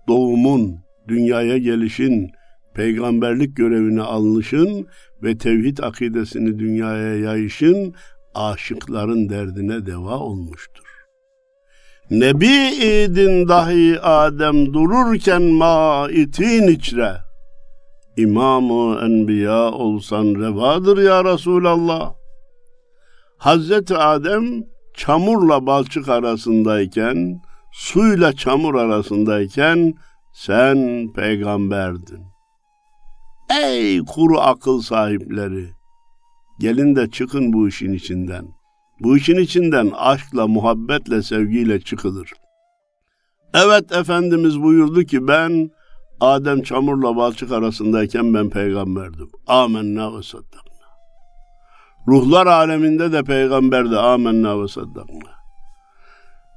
doğumun, 0.09 0.77
dünyaya 1.09 1.59
gelişin, 1.59 2.31
peygamberlik 2.75 3.57
görevine 3.57 4.03
alınışın 4.03 4.87
ve 5.23 5.39
tevhid 5.39 5.79
akidesini 5.79 6.59
dünyaya 6.59 7.17
yayışın 7.17 7.95
aşıkların 8.35 9.29
derdine 9.29 9.87
deva 9.87 10.19
olmuştur. 10.19 10.85
Nebi 12.11 12.75
idin 12.77 13.49
dahi 13.49 14.01
Adem 14.01 14.75
dururken 14.75 15.43
maitin 15.43 16.69
içre. 16.69 17.13
İmamı 18.17 19.01
enbiya 19.05 19.73
olsan 19.73 20.25
revadır 20.25 20.99
ya 21.03 21.25
Resulallah. 21.25 22.15
Hazreti 23.39 23.97
Adem 23.97 24.65
çamurla 24.97 25.67
balçık 25.67 26.09
arasındayken, 26.09 27.41
suyla 27.73 28.33
çamur 28.33 28.75
arasındayken 28.75 29.95
sen 30.33 31.09
peygamberdin. 31.15 32.21
Ey 33.63 34.01
kuru 34.05 34.41
akıl 34.41 34.81
sahipleri! 34.81 35.69
Gelin 36.61 36.97
de 36.97 37.11
çıkın 37.11 37.53
bu 37.53 37.69
işin 37.69 37.93
içinden. 37.93 38.47
Bu 39.01 39.17
işin 39.17 39.37
içinden 39.37 39.91
aşkla, 39.97 40.47
muhabbetle, 40.47 41.23
sevgiyle 41.23 41.81
çıkılır. 41.81 42.33
Evet 43.55 43.93
Efendimiz 43.93 44.63
buyurdu 44.63 45.05
ki 45.05 45.29
ben 45.29 45.71
Adem 46.21 46.63
çamurla 46.63 47.17
balçık 47.17 47.53
arasındayken 47.53 48.35
ben 48.35 48.51
peygamberdim. 48.51 49.31
Amenna 49.47 50.19
ve 50.19 50.23
saddakna. 50.23 50.66
Ruhlar 52.09 52.47
aleminde 52.47 53.13
de 53.13 53.23
peygamberdi. 53.23 53.97
Amenna 53.97 54.63
ve 54.63 54.69
saddakna. 54.69 55.37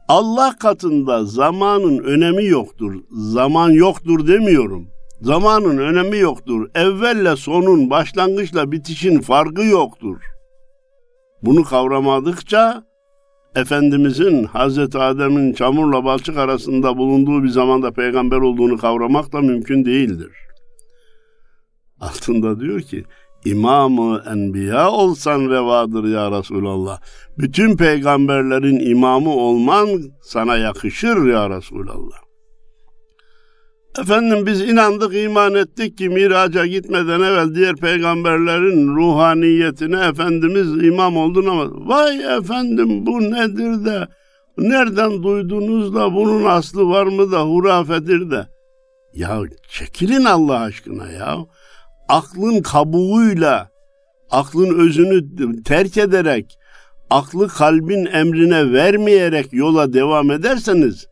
Allah 0.08 0.56
katında 0.60 1.26
zamanın 1.26 1.98
önemi 1.98 2.46
yoktur. 2.46 2.96
Zaman 3.12 3.70
yoktur 3.70 4.28
demiyorum. 4.28 4.88
Zamanın 5.22 5.78
önemi 5.78 6.18
yoktur. 6.18 6.70
Evvelle 6.76 7.36
sonun, 7.36 7.90
başlangıçla 7.90 8.72
bitişin 8.72 9.22
farkı 9.22 9.66
yoktur. 9.66 10.18
Bunu 11.42 11.64
kavramadıkça 11.64 12.84
Efendimizin 13.56 14.44
Hazreti 14.44 14.98
Adem'in 14.98 15.54
çamurla 15.54 16.06
balçık 16.06 16.38
arasında 16.38 16.98
bulunduğu 16.98 17.44
bir 17.44 17.50
zamanda 17.50 17.92
peygamber 17.92 18.38
olduğunu 18.38 18.78
kavramak 18.78 19.34
da 19.34 19.42
mümkün 19.42 19.86
değildir. 19.86 20.32
Altında 22.00 22.60
diyor 22.60 22.82
ki 22.82 23.06
İmamı 23.46 24.24
enbiya 24.32 24.92
olsan 24.92 25.50
revadır 25.50 26.04
ya 26.04 26.32
Resulallah. 26.40 27.02
Bütün 27.38 27.78
peygamberlerin 27.78 28.90
imamı 28.90 29.30
olman 29.30 29.90
sana 30.22 30.58
yakışır 30.58 31.28
ya 31.28 31.50
Resulallah. 31.50 32.30
Efendim 34.02 34.46
biz 34.46 34.62
inandık, 34.62 35.16
iman 35.16 35.56
ettik 35.56 35.98
ki 35.98 36.10
miraca 36.10 36.66
gitmeden 36.66 37.22
evvel 37.22 37.56
diğer 37.56 37.76
peygamberlerin 37.76 38.96
ruhaniyetine 38.96 40.06
Efendimiz 40.06 40.84
imam 40.84 41.18
oldun 41.18 41.46
ama 41.46 41.70
vay 41.72 42.38
efendim 42.38 43.06
bu 43.06 43.22
nedir 43.22 43.86
de 43.86 44.08
nereden 44.58 45.24
duydunuz 45.24 45.96
da 45.96 46.14
bunun 46.14 46.44
aslı 46.44 46.90
var 46.90 47.06
mı 47.06 47.32
da 47.32 47.42
hurafedir 47.42 48.32
de. 48.32 48.48
Ya 49.14 49.42
çekilin 49.70 50.26
Allah 50.26 50.60
aşkına 50.60 51.12
ya. 51.12 51.38
Aklın 52.10 52.62
kabuğuyla, 52.62 53.70
aklın 54.32 54.80
özünü 54.80 55.64
terk 55.64 55.98
ederek, 55.98 56.58
aklı 57.10 57.48
kalbin 57.48 58.06
emrine 58.06 58.74
vermeyerek 58.74 59.54
yola 59.54 59.94
devam 59.94 60.32
ederseniz 60.32 61.10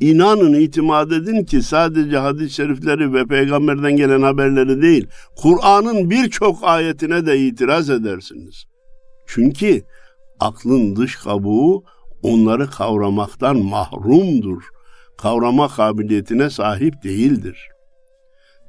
İnanın 0.00 0.54
itimat 0.54 1.12
edin 1.12 1.44
ki 1.44 1.62
sadece 1.62 2.16
hadis-i 2.16 2.54
şerifleri 2.54 3.12
ve 3.12 3.26
peygamberden 3.26 3.96
gelen 3.96 4.22
haberleri 4.22 4.82
değil, 4.82 5.06
Kur'an'ın 5.36 6.10
birçok 6.10 6.58
ayetine 6.62 7.26
de 7.26 7.38
itiraz 7.38 7.90
edersiniz. 7.90 8.64
Çünkü 9.26 9.82
aklın 10.40 10.96
dış 10.96 11.16
kabuğu 11.16 11.84
onları 12.22 12.70
kavramaktan 12.70 13.56
mahrumdur. 13.56 14.62
Kavrama 15.18 15.68
kabiliyetine 15.68 16.50
sahip 16.50 17.02
değildir. 17.04 17.68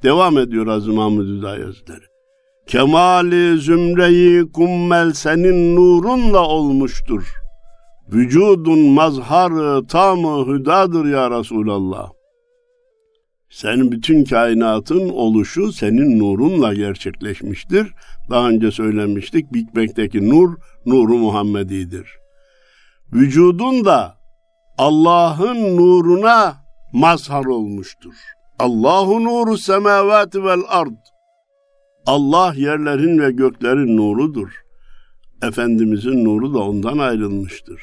Devam 0.02 0.38
ediyor 0.38 0.66
Azim 0.66 0.94
Mahmud 0.94 1.38
Hüdayi 1.38 1.64
Hazretleri. 1.64 2.04
Kemali 2.66 3.58
zümreyi 3.58 4.52
kummel 4.52 5.12
senin 5.12 5.76
nurunla 5.76 6.48
olmuştur.'' 6.48 7.42
Vücudun 8.12 8.78
mazharı 8.78 9.86
tamı 9.86 10.46
hüdadır 10.46 11.04
ya 11.04 11.30
Resulallah. 11.30 12.10
Senin 13.50 13.92
bütün 13.92 14.24
kainatın 14.24 15.08
oluşu 15.08 15.72
senin 15.72 16.18
nurunla 16.18 16.74
gerçekleşmiştir. 16.74 17.94
Daha 18.30 18.48
önce 18.48 18.70
söylemiştik 18.70 19.46
Bang'deki 19.76 20.30
nur, 20.30 20.56
nuru 20.86 21.18
Muhammedi'dir. 21.18 22.08
Vücudun 23.12 23.84
da 23.84 24.16
Allah'ın 24.78 25.76
nuruna 25.76 26.54
mazhar 26.92 27.44
olmuştur. 27.44 28.14
Allahu 28.62 29.24
nuru 29.24 29.58
semavati 29.58 30.44
vel 30.44 30.62
ard. 30.68 31.02
Allah 32.06 32.54
yerlerin 32.56 33.18
ve 33.18 33.30
göklerin 33.30 33.96
nurudur. 33.96 34.48
Efendimizin 35.42 36.24
nuru 36.24 36.54
da 36.54 36.58
ondan 36.58 36.98
ayrılmıştır. 36.98 37.82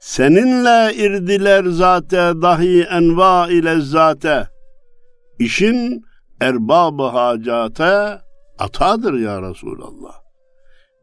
Seninle 0.00 0.94
irdiler 0.94 1.64
zate 1.64 2.16
dahi 2.16 2.82
enva 2.82 3.48
ile 3.48 3.80
zate. 3.80 4.48
İşin 5.38 6.04
erbabı 6.40 7.02
hacate 7.02 8.18
atadır 8.58 9.14
ya 9.14 9.42
Resulallah. 9.42 10.20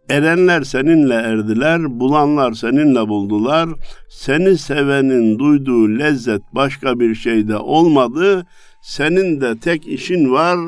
Erenler 0.10 0.62
seninle 0.62 1.14
erdiler, 1.14 2.00
bulanlar 2.00 2.54
seninle 2.54 3.08
buldular. 3.08 3.70
Seni 4.10 4.58
sevenin 4.58 5.40
duyduğu 5.40 6.00
lezzet 6.00 6.42
başka 6.52 7.00
bir 7.00 7.16
şeyde 7.16 7.58
olmadı. 7.58 8.46
Senin 8.88 9.42
de 9.42 9.60
tek 9.60 9.88
işin 9.88 10.32
var, 10.32 10.60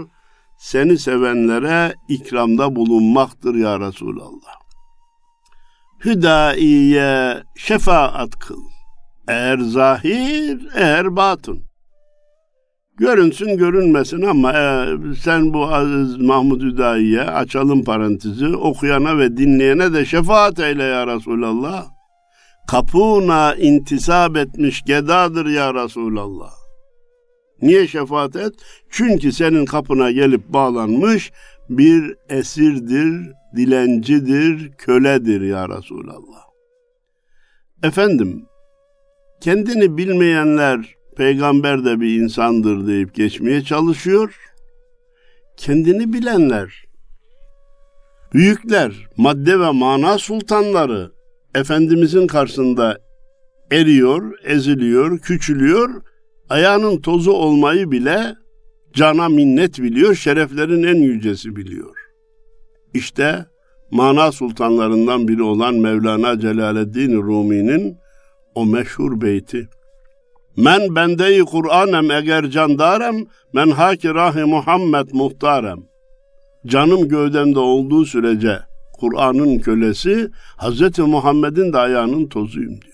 seni 0.57 0.97
sevenlere 0.97 1.93
ikramda 2.09 2.75
bulunmaktır 2.75 3.55
ya 3.55 3.79
Resulallah 3.79 4.59
hüdaiye 6.05 7.43
şefaat 7.57 8.39
kıl. 8.39 8.61
Eğer 9.27 9.59
zahir, 9.59 10.67
eğer 10.75 11.15
batın. 11.15 11.59
Görünsün 12.97 13.57
görünmesin 13.57 14.21
ama 14.21 14.53
e, 14.53 14.87
sen 15.21 15.53
bu 15.53 15.65
Aziz 15.65 16.17
Mahmud 16.17 16.61
Hüdayi'ye 16.61 17.21
açalım 17.21 17.83
parantezi 17.83 18.47
okuyana 18.47 19.17
ve 19.17 19.37
dinleyene 19.37 19.93
de 19.93 20.05
şefaat 20.05 20.59
eyle 20.59 20.83
ya 20.83 21.07
Resulallah. 21.07 21.85
Kapuna 22.67 23.55
intisap 23.55 24.37
etmiş 24.37 24.81
gedadır 24.81 25.45
ya 25.45 25.73
Resulallah. 25.73 26.58
Niye 27.61 27.87
şefaat 27.87 28.35
et? 28.35 28.53
Çünkü 28.89 29.31
senin 29.31 29.65
kapına 29.65 30.11
gelip 30.11 30.47
bağlanmış 30.47 31.31
bir 31.69 32.15
esirdir, 32.29 33.31
dilencidir, 33.55 34.71
köledir 34.77 35.41
ya 35.41 35.69
Resulallah. 35.69 36.49
Efendim, 37.83 38.45
kendini 39.41 39.97
bilmeyenler 39.97 40.95
peygamber 41.17 41.85
de 41.85 42.01
bir 42.01 42.21
insandır 42.21 42.87
deyip 42.87 43.15
geçmeye 43.15 43.63
çalışıyor. 43.63 44.35
Kendini 45.57 46.13
bilenler, 46.13 46.85
büyükler, 48.33 49.07
madde 49.17 49.59
ve 49.59 49.71
mana 49.71 50.17
sultanları 50.17 51.11
Efendimizin 51.55 52.27
karşısında 52.27 52.97
eriyor, 53.71 54.39
eziliyor, 54.43 55.19
küçülüyor, 55.19 56.01
ayağının 56.49 57.01
tozu 57.01 57.31
olmayı 57.31 57.91
bile 57.91 58.35
cana 58.93 59.29
minnet 59.29 59.79
biliyor, 59.79 60.15
şereflerin 60.15 60.83
en 60.83 61.01
yücesi 61.01 61.55
biliyor. 61.55 61.95
İşte 62.93 63.45
mana 63.91 64.31
sultanlarından 64.31 65.27
biri 65.27 65.43
olan 65.43 65.75
Mevlana 65.75 66.39
Celaleddin 66.39 67.21
Rumi'nin 67.21 67.97
o 68.55 68.65
meşhur 68.65 69.21
beyti. 69.21 69.69
Men 70.57 70.95
bendeyi 70.95 71.45
Kur'anem 71.45 72.11
eğer 72.11 72.49
candarem, 72.49 73.15
men 73.53 73.69
haki 73.69 74.13
rahi 74.13 74.43
Muhammed 74.43 75.07
muhtarem. 75.13 75.79
Canım 76.65 77.07
gövdemde 77.07 77.59
olduğu 77.59 78.05
sürece 78.05 78.59
Kur'an'ın 78.93 79.59
kölesi, 79.59 80.29
Hz. 80.57 80.99
Muhammed'in 80.99 81.73
de 81.73 81.77
ayağının 81.77 82.27
tozuyum 82.27 82.81
diyor. 82.81 82.88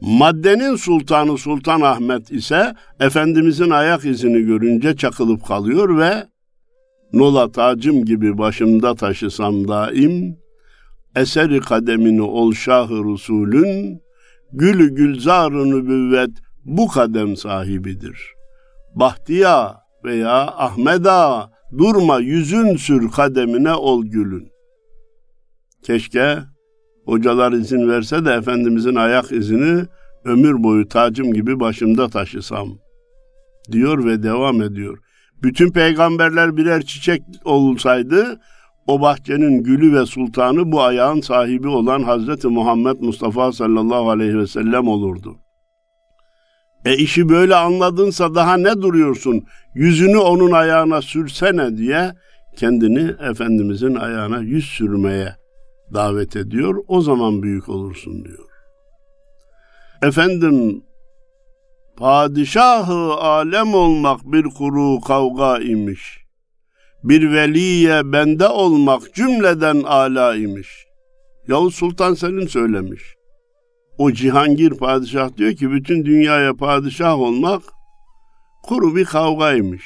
Maddenin 0.00 0.76
sultanı 0.76 1.38
Sultan 1.38 1.80
Ahmet 1.80 2.32
ise 2.32 2.74
Efendimizin 3.00 3.70
ayak 3.70 4.04
izini 4.04 4.42
görünce 4.42 4.96
çakılıp 4.96 5.46
kalıyor 5.46 5.98
ve 5.98 6.26
Nola 7.12 7.52
tacım 7.52 8.04
gibi 8.04 8.38
başımda 8.38 8.94
taşısam 8.94 9.68
daim, 9.68 10.38
eseri 11.16 11.60
kademini 11.60 12.22
ol 12.22 12.52
şahı 12.52 12.94
rusulün, 13.04 14.02
gülü 14.52 14.94
gülzar-ı 14.94 15.70
nübüvvet 15.70 16.30
bu 16.64 16.88
kadem 16.88 17.36
sahibidir. 17.36 18.20
Bahtiya 18.94 19.76
veya 20.04 20.46
Ahmeda 20.46 21.50
durma 21.78 22.18
yüzün 22.18 22.76
sür 22.76 23.10
kademine 23.10 23.74
ol 23.74 24.04
gülün. 24.04 24.48
Keşke 25.82 26.38
hocalar 27.08 27.52
izin 27.52 27.88
verse 27.88 28.24
de 28.24 28.32
Efendimizin 28.32 28.94
ayak 28.94 29.32
izini 29.32 29.84
ömür 30.24 30.62
boyu 30.62 30.88
tacım 30.88 31.32
gibi 31.32 31.60
başımda 31.60 32.08
taşısam 32.08 32.68
diyor 33.72 34.04
ve 34.04 34.22
devam 34.22 34.62
ediyor. 34.62 34.98
Bütün 35.42 35.70
peygamberler 35.70 36.56
birer 36.56 36.82
çiçek 36.82 37.22
olsaydı 37.44 38.40
o 38.86 39.00
bahçenin 39.00 39.62
gülü 39.62 39.94
ve 39.94 40.06
sultanı 40.06 40.72
bu 40.72 40.82
ayağın 40.82 41.20
sahibi 41.20 41.68
olan 41.68 42.02
Hazreti 42.02 42.48
Muhammed 42.48 42.96
Mustafa 43.00 43.52
sallallahu 43.52 44.10
aleyhi 44.10 44.38
ve 44.38 44.46
sellem 44.46 44.88
olurdu. 44.88 45.36
E 46.84 46.96
işi 46.96 47.28
böyle 47.28 47.56
anladınsa 47.56 48.34
daha 48.34 48.56
ne 48.56 48.72
duruyorsun? 48.82 49.44
Yüzünü 49.74 50.16
onun 50.16 50.52
ayağına 50.52 51.02
sürsene 51.02 51.76
diye 51.76 52.12
kendini 52.56 53.12
Efendimizin 53.30 53.94
ayağına 53.94 54.38
yüz 54.38 54.64
sürmeye 54.64 55.34
davet 55.94 56.36
ediyor. 56.36 56.84
O 56.88 57.00
zaman 57.00 57.42
büyük 57.42 57.68
olursun 57.68 58.24
diyor. 58.24 58.48
Efendim 60.02 60.82
padişahı 61.96 63.14
alem 63.14 63.74
olmak 63.74 64.20
bir 64.24 64.44
kuru 64.44 65.00
kavga 65.00 65.58
imiş. 65.58 66.18
Bir 67.04 67.32
veliye 67.32 68.12
bende 68.12 68.48
olmak 68.48 69.14
cümleden 69.14 69.82
ala 69.82 70.36
imiş. 70.36 70.68
Yavuz 71.48 71.74
Sultan 71.74 72.14
Selim 72.14 72.48
söylemiş. 72.48 73.02
O 73.98 74.12
Cihangir 74.12 74.70
padişah 74.70 75.36
diyor 75.36 75.52
ki 75.52 75.70
bütün 75.70 76.04
dünyaya 76.04 76.54
padişah 76.54 77.18
olmak 77.18 77.62
kuru 78.62 78.96
bir 78.96 79.04
kavgaymış. 79.04 79.84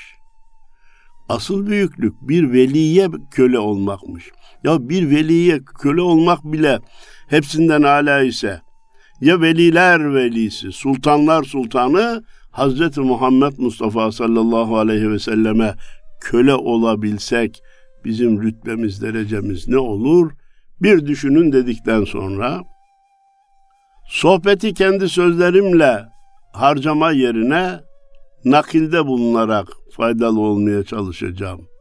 Asıl 1.28 1.66
büyüklük 1.66 2.14
bir 2.22 2.52
veliye 2.52 3.08
köle 3.30 3.58
olmakmış. 3.58 4.30
Ya 4.64 4.88
bir 4.88 5.10
veliye 5.10 5.60
köle 5.64 6.00
olmak 6.00 6.44
bile 6.44 6.78
hepsinden 7.28 7.82
ala 7.82 8.22
ise 8.22 8.60
ya 9.20 9.40
veliler 9.40 10.14
velisi, 10.14 10.72
sultanlar 10.72 11.42
sultanı 11.42 12.24
Hazreti 12.50 13.00
Muhammed 13.00 13.52
Mustafa 13.58 14.12
sallallahu 14.12 14.78
aleyhi 14.78 15.10
ve 15.10 15.18
selleme 15.18 15.74
köle 16.20 16.54
olabilsek 16.54 17.62
bizim 18.04 18.42
rütbemiz, 18.42 19.02
derecemiz 19.02 19.68
ne 19.68 19.78
olur? 19.78 20.32
Bir 20.82 21.06
düşünün 21.06 21.52
dedikten 21.52 22.04
sonra 22.04 22.62
sohbeti 24.08 24.74
kendi 24.74 25.08
sözlerimle 25.08 26.04
harcama 26.52 27.10
yerine 27.10 27.80
nakilde 28.44 29.06
bulunarak 29.06 29.68
faydalı 29.96 30.40
olmaya 30.40 30.84
çalışacağım. 30.84 31.71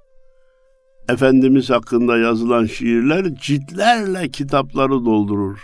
Efendimiz 1.09 1.69
hakkında 1.69 2.17
yazılan 2.17 2.65
şiirler 2.65 3.35
ciltlerle 3.35 4.29
kitapları 4.29 5.05
doldurur. 5.05 5.59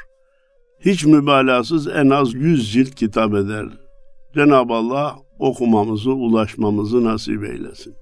Hiç 0.79 1.05
mübalağasız 1.05 1.87
en 1.87 2.09
az 2.09 2.33
yüz 2.33 2.73
cilt 2.73 2.95
kitap 2.95 3.33
eder. 3.33 3.65
Cenab-ı 4.35 4.73
Allah 4.73 5.15
okumamızı, 5.39 6.11
ulaşmamızı 6.11 7.03
nasip 7.03 7.43
eylesin. 7.43 7.95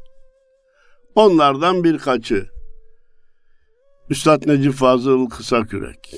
Onlardan 1.15 1.83
birkaçı. 1.83 2.47
Üstad 4.09 4.47
Necip 4.47 4.73
Fazıl 4.73 5.29
Kısakürek. 5.29 6.15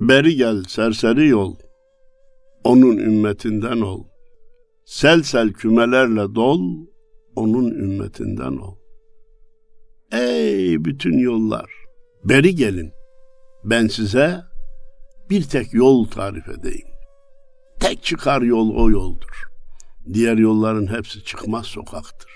Beri 0.00 0.36
gel 0.36 0.62
serseri 0.62 1.28
yol, 1.28 1.56
onun 2.64 2.96
ümmetinden 2.96 3.80
ol. 3.80 4.04
Sel 4.84 5.22
sel 5.22 5.52
kümelerle 5.52 6.34
dol, 6.34 6.60
onun 7.36 7.70
ümmetinden 7.70 8.56
ol. 8.56 8.77
Ey 10.12 10.84
bütün 10.84 11.18
yollar, 11.18 11.70
beri 12.24 12.54
gelin. 12.54 12.92
Ben 13.64 13.86
size 13.86 14.40
bir 15.30 15.42
tek 15.42 15.74
yol 15.74 16.06
tarif 16.06 16.48
edeyim. 16.48 16.88
Tek 17.80 18.02
çıkar 18.02 18.42
yol 18.42 18.74
o 18.74 18.90
yoldur. 18.90 19.42
Diğer 20.12 20.36
yolların 20.36 20.86
hepsi 20.86 21.24
çıkmaz 21.24 21.66
sokaktır. 21.66 22.30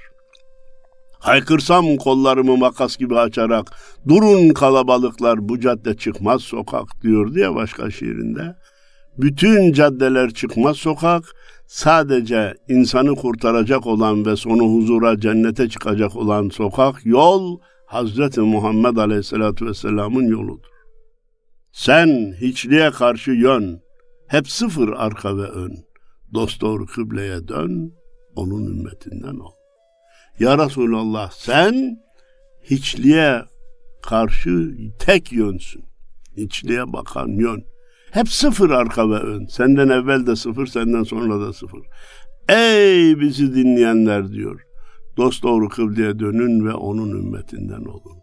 Haykırsam 1.18 1.96
kollarımı 1.96 2.56
makas 2.56 2.96
gibi 2.96 3.18
açarak 3.18 3.66
durun 4.08 4.48
kalabalıklar 4.48 5.48
bu 5.48 5.60
cadde 5.60 5.96
çıkmaz 5.96 6.42
sokak 6.42 7.02
diyor 7.02 7.34
diye 7.34 7.54
başka 7.54 7.90
şiirinde. 7.90 8.56
Bütün 9.18 9.72
caddeler 9.72 10.30
çıkmaz 10.30 10.76
sokak, 10.76 11.24
sadece 11.72 12.54
insanı 12.68 13.14
kurtaracak 13.14 13.86
olan 13.86 14.26
ve 14.26 14.36
sonu 14.36 14.62
huzura 14.62 15.20
cennete 15.20 15.68
çıkacak 15.68 16.16
olan 16.16 16.48
sokak 16.48 17.06
yol 17.06 17.58
Hazreti 17.86 18.40
Muhammed 18.40 18.96
Aleyhisselatü 18.96 19.66
Vesselam'ın 19.66 20.26
yoludur. 20.28 20.68
Sen 21.72 22.34
hiçliğe 22.40 22.90
karşı 22.90 23.30
yön, 23.30 23.80
hep 24.26 24.48
sıfır 24.48 24.88
arka 24.88 25.36
ve 25.36 25.42
ön. 25.42 25.72
Dost 26.34 26.60
doğru 26.60 26.86
kıbleye 26.86 27.48
dön, 27.48 27.92
onun 28.36 28.66
ümmetinden 28.66 29.38
ol. 29.38 29.52
Ya 30.38 30.58
Resulallah 30.58 31.30
sen 31.30 31.98
hiçliğe 32.70 33.42
karşı 34.02 34.74
tek 34.98 35.32
yönsün. 35.32 35.84
Hiçliğe 36.36 36.92
bakan 36.92 37.28
yön. 37.28 37.71
Hep 38.12 38.28
sıfır 38.28 38.70
arka 38.70 39.10
ve 39.10 39.18
ön. 39.18 39.46
Senden 39.46 39.88
evvel 39.88 40.26
de 40.26 40.36
sıfır, 40.36 40.66
senden 40.66 41.02
sonra 41.02 41.40
da 41.40 41.52
sıfır. 41.52 41.80
Ey 42.48 43.20
bizi 43.20 43.54
dinleyenler 43.54 44.28
diyor. 44.32 44.60
Dost 45.16 45.42
doğru 45.42 45.68
kıbleye 45.68 46.18
dönün 46.18 46.66
ve 46.66 46.74
onun 46.74 47.10
ümmetinden 47.10 47.84
olun. 47.84 48.18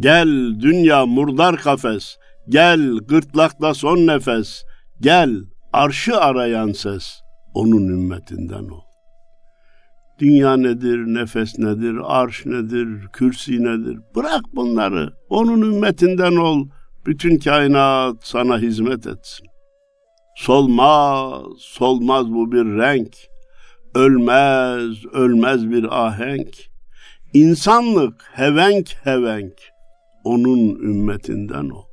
Gel 0.00 0.28
dünya 0.60 1.06
murdar 1.06 1.56
kafes, 1.56 2.16
gel 2.48 2.98
gırtlakta 3.08 3.74
son 3.74 4.06
nefes, 4.06 4.62
gel 5.00 5.30
arşı 5.72 6.16
arayan 6.16 6.72
ses, 6.72 7.20
onun 7.54 7.88
ümmetinden 7.88 8.64
ol. 8.64 8.82
Dünya 10.18 10.56
nedir, 10.56 10.98
nefes 10.98 11.58
nedir, 11.58 11.96
arş 12.04 12.46
nedir, 12.46 12.88
kürsi 13.12 13.64
nedir? 13.64 13.98
Bırak 14.16 14.42
bunları, 14.54 15.12
onun 15.28 15.62
ümmetinden 15.62 16.36
ol. 16.36 16.68
Bütün 17.06 17.38
kainat 17.38 18.16
sana 18.22 18.58
hizmet 18.58 19.06
etsin. 19.06 19.46
Solmaz, 20.36 21.42
solmaz 21.58 22.32
bu 22.32 22.52
bir 22.52 22.64
renk. 22.64 23.16
Ölmez, 23.94 25.04
ölmez 25.12 25.70
bir 25.70 26.04
ahenk. 26.06 26.70
İnsanlık 27.34 28.24
hevenk 28.32 28.96
hevenk. 29.04 29.52
Onun 30.24 30.58
ümmetinden 30.58 31.68
ol. 31.68 31.84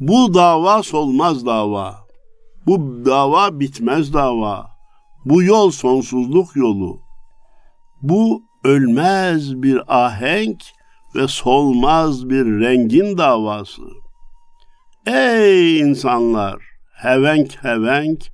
Bu 0.00 0.34
dava 0.34 0.82
solmaz 0.82 1.46
dava. 1.46 1.94
Bu 2.66 3.04
dava 3.04 3.60
bitmez 3.60 4.12
dava. 4.12 4.70
Bu 5.24 5.42
yol 5.42 5.70
sonsuzluk 5.70 6.56
yolu. 6.56 7.00
Bu 8.02 8.42
ölmez 8.64 9.62
bir 9.62 10.04
ahenk 10.04 10.62
ve 11.14 11.28
solmaz 11.28 12.30
bir 12.30 12.44
rengin 12.44 13.18
davası. 13.18 13.82
Ey 15.06 15.78
insanlar, 15.78 16.62
hevenk 16.92 17.64
hevenk, 17.64 18.32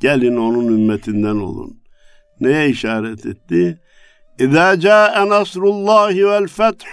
gelin 0.00 0.36
onun 0.36 0.66
ümmetinden 0.66 1.36
olun. 1.36 1.80
Neye 2.40 2.68
işaret 2.68 3.26
etti? 3.26 3.80
İzâ 4.38 4.80
câe 4.80 5.28
nasrullâhi 5.28 6.26
vel 6.26 6.46
feth 6.46 6.84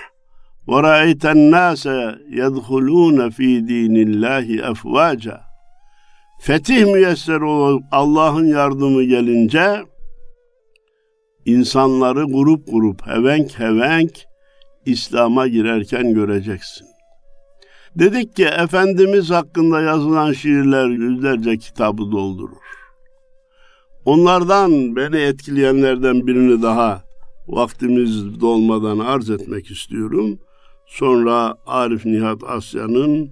ve 0.68 0.84
ra'eyten 0.84 1.52
nâse 1.52 2.16
yedhulûne 2.30 3.32
fî 3.32 3.68
dînillâhi 3.68 4.60
efvâca 4.60 5.42
fetih 6.40 6.86
müyesser 6.86 7.42
olup 7.42 7.84
Allah'ın 7.92 8.46
yardımı 8.46 9.04
gelince 9.04 9.84
insanları 11.46 12.24
grup 12.24 12.72
grup 12.72 13.08
hevenk 13.08 13.60
hevenk 13.60 14.28
İslam'a 14.88 15.48
girerken 15.48 16.14
göreceksin. 16.14 16.88
Dedik 17.96 18.36
ki 18.36 18.46
Efendimiz 18.46 19.30
hakkında 19.30 19.82
yazılan 19.82 20.34
şiirler 20.34 20.88
yüzlerce 20.88 21.58
kitabı 21.58 22.12
doldurur. 22.12 22.68
Onlardan 24.06 24.96
beni 24.96 25.18
etkileyenlerden 25.18 26.28
birini 26.28 26.62
daha 26.62 27.04
vaktimiz 27.48 28.42
dolmadan 28.42 29.00
arz 29.00 29.30
etmek 29.30 29.72
istiyorum. 29.72 30.40
Sonra 30.88 31.58
Arif 31.66 32.06
Nihat 32.06 32.44
Asya'nın 32.48 33.32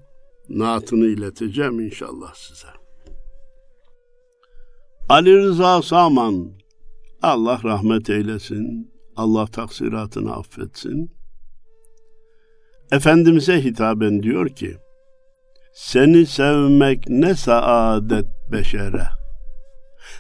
naatını 0.49 1.05
ileteceğim 1.05 1.79
inşallah 1.79 2.33
size. 2.35 2.67
Ali 5.09 5.37
Rıza 5.37 5.81
Saman, 5.81 6.51
Allah 7.21 7.59
rahmet 7.63 8.09
eylesin, 8.09 8.91
Allah 9.15 9.47
taksiratını 9.47 10.33
affetsin. 10.33 11.11
Efendimiz'e 12.91 13.63
hitaben 13.63 14.23
diyor 14.23 14.49
ki, 14.49 14.77
seni 15.73 16.25
sevmek 16.25 17.09
ne 17.09 17.35
saadet 17.35 18.25
beşere. 18.51 19.07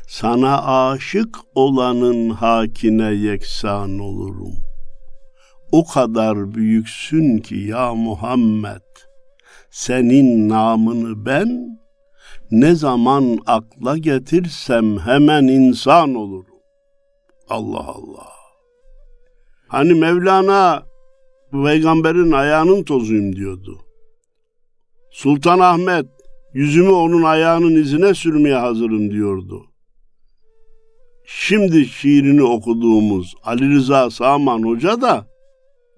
sana 0.07 0.63
aşık 0.87 1.37
olanın 1.55 2.29
hakine 2.29 3.11
yeksan 3.11 3.99
olurum. 3.99 4.53
O 5.71 5.85
kadar 5.85 6.53
büyüksün 6.53 7.37
ki 7.37 7.55
ya 7.55 7.93
Muhammed, 7.95 8.81
senin 9.71 10.49
namını 10.49 11.25
ben 11.25 11.79
ne 12.51 12.75
zaman 12.75 13.39
akla 13.45 13.97
getirsem 13.97 14.99
hemen 14.99 15.43
insan 15.43 16.15
olurum. 16.15 16.55
Allah 17.49 17.87
Allah. 17.87 18.29
Hani 19.67 19.93
Mevlana 19.93 20.83
peygamberin 21.63 22.31
ayağının 22.31 22.83
tozuyum 22.83 23.35
diyordu. 23.35 23.81
Sultan 25.11 25.59
Ahmet 25.59 26.05
yüzümü 26.53 26.89
onun 26.89 27.23
ayağının 27.23 27.75
izine 27.75 28.13
sürmeye 28.13 28.55
hazırım 28.55 29.11
diyordu. 29.11 29.65
Şimdi 31.25 31.85
şiirini 31.85 32.43
okuduğumuz 32.43 33.33
Ali 33.43 33.69
Rıza 33.69 34.09
Sağman 34.09 34.63
Hoca 34.63 35.01
da 35.01 35.27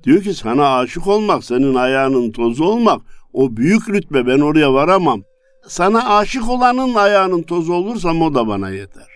diyor 0.03 0.23
ki 0.23 0.33
sana 0.33 0.77
aşık 0.77 1.07
olmak, 1.07 1.43
senin 1.43 1.75
ayağının 1.75 2.31
tozu 2.31 2.63
olmak 2.63 3.01
o 3.33 3.57
büyük 3.57 3.89
rütbe 3.89 4.27
ben 4.27 4.39
oraya 4.39 4.73
varamam. 4.73 5.23
Sana 5.67 6.17
aşık 6.17 6.49
olanın 6.49 6.95
ayağının 6.95 7.41
tozu 7.41 7.73
olursam 7.73 8.21
o 8.21 8.33
da 8.33 8.47
bana 8.47 8.69
yeter. 8.69 9.07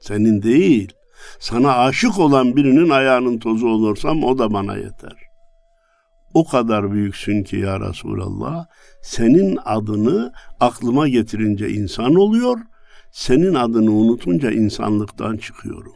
Senin 0.00 0.42
değil. 0.42 0.92
Sana 1.38 1.78
aşık 1.78 2.18
olan 2.18 2.56
birinin 2.56 2.90
ayağının 2.90 3.38
tozu 3.38 3.68
olursam 3.68 4.24
o 4.24 4.38
da 4.38 4.52
bana 4.52 4.76
yeter. 4.76 5.23
O 6.34 6.44
kadar 6.44 6.92
büyüksün 6.92 7.42
ki 7.42 7.56
ya 7.56 7.80
Resulallah, 7.80 8.66
senin 9.02 9.58
adını 9.64 10.32
aklıma 10.60 11.08
getirince 11.08 11.68
insan 11.68 12.14
oluyor, 12.14 12.58
senin 13.10 13.54
adını 13.54 13.92
unutunca 13.92 14.50
insanlıktan 14.50 15.36
çıkıyorum. 15.36 15.92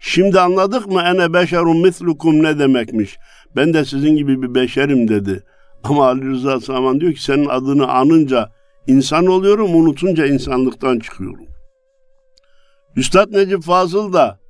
Şimdi 0.00 0.40
anladık 0.40 0.86
mı 0.86 1.02
ene 1.02 1.32
beşerun 1.32 1.76
mislukum 1.76 2.42
ne 2.42 2.58
demekmiş? 2.58 3.18
Ben 3.56 3.74
de 3.74 3.84
sizin 3.84 4.16
gibi 4.16 4.42
bir 4.42 4.54
beşerim 4.54 5.08
dedi. 5.08 5.44
Ama 5.84 6.06
Ali 6.06 6.30
Rıza 6.30 6.60
Saman 6.60 7.00
diyor 7.00 7.12
ki 7.12 7.22
senin 7.22 7.48
adını 7.48 7.88
anınca 7.88 8.50
insan 8.86 9.26
oluyorum, 9.26 9.74
unutunca 9.74 10.26
insanlıktan 10.26 10.98
çıkıyorum. 10.98 11.46
Üstad 12.96 13.32
Necip 13.32 13.62
Fazıl 13.62 14.12
da 14.12 14.40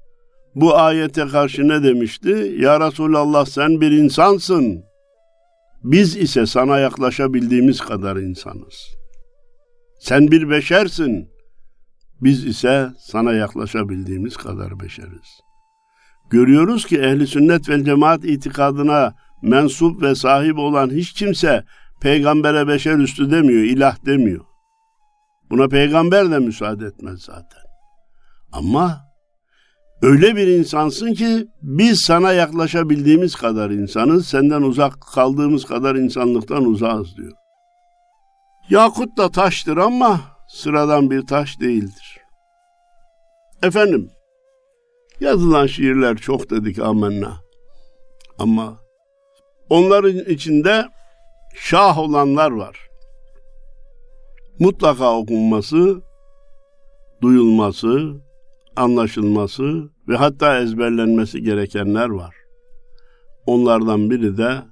bu 0.55 0.77
ayete 0.77 1.27
karşı 1.27 1.69
ne 1.69 1.83
demişti? 1.83 2.55
Ya 2.59 2.81
Resulallah 2.87 3.45
sen 3.45 3.81
bir 3.81 3.91
insansın. 3.91 4.92
Biz 5.85 6.17
ise 6.17 6.47
sana 6.47 6.79
yaklaşabildiğimiz 6.79 7.81
kadar 7.81 8.17
insanız. 8.17 8.97
Sen 10.01 10.31
bir 10.31 10.51
beşersin. 10.51 11.29
Biz 12.21 12.47
ise 12.47 12.91
sana 12.99 13.33
yaklaşabildiğimiz 13.33 14.37
kadar 14.37 14.81
beşeriz. 14.81 15.41
Görüyoruz 16.31 16.87
ki 16.87 16.99
ehli 16.99 17.27
sünnet 17.27 17.69
ve 17.69 17.85
cemaat 17.85 18.25
itikadına 18.25 19.15
mensup 19.43 20.03
ve 20.03 20.15
sahip 20.15 20.59
olan 20.59 20.91
hiç 20.91 21.13
kimse 21.13 21.65
peygambere 22.01 22.69
beşer 22.69 22.99
üstü 22.99 23.31
demiyor, 23.31 23.63
ilah 23.63 24.07
demiyor. 24.07 24.45
Buna 25.51 25.69
peygamber 25.69 26.31
de 26.31 26.39
müsaade 26.39 26.87
etmez 26.87 27.21
zaten. 27.21 27.63
Ama 28.53 29.12
öyle 30.03 30.37
bir 30.37 30.47
insansın 30.47 31.15
ki 31.15 31.49
biz 31.63 32.01
sana 32.01 32.33
yaklaşabildiğimiz 32.33 33.35
kadar 33.35 33.71
insanız, 33.71 34.27
senden 34.27 34.63
uzak 34.63 35.01
kaldığımız 35.15 35.65
kadar 35.65 35.95
insanlıktan 35.95 36.65
uzağız 36.65 37.17
diyor. 37.17 37.33
Yakut 38.71 39.17
da 39.17 39.31
taştır 39.31 39.77
ama 39.77 40.21
sıradan 40.49 41.11
bir 41.11 41.27
taş 41.27 41.61
değildir. 41.61 42.19
Efendim, 43.63 44.11
yazılan 45.21 45.67
şiirler 45.67 46.17
çok 46.17 46.51
dedik 46.51 46.79
amenna. 46.79 47.41
Ama 48.39 48.77
onların 49.71 50.19
içinde 50.19 50.89
şah 51.55 51.99
olanlar 51.99 52.51
var. 52.51 52.89
Mutlaka 54.59 55.17
okunması, 55.17 56.03
duyulması, 57.23 58.15
anlaşılması 58.77 59.91
ve 60.09 60.17
hatta 60.17 60.61
ezberlenmesi 60.61 61.43
gerekenler 61.43 62.09
var. 62.09 62.35
Onlardan 63.47 64.11
biri 64.11 64.37
de 64.37 64.63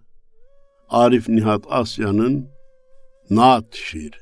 Arif 0.89 1.29
Nihat 1.29 1.65
Asya'nın 1.69 2.49
Naat 3.31 3.75
şiiri. 3.75 4.17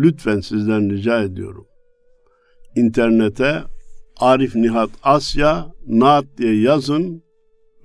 Lütfen 0.00 0.40
sizden 0.40 0.90
rica 0.90 1.22
ediyorum. 1.22 1.66
İnternete 2.76 3.62
Arif 4.16 4.54
Nihat 4.56 4.90
Asya 5.02 5.66
Naat 5.86 6.24
diye 6.38 6.60
yazın 6.60 7.22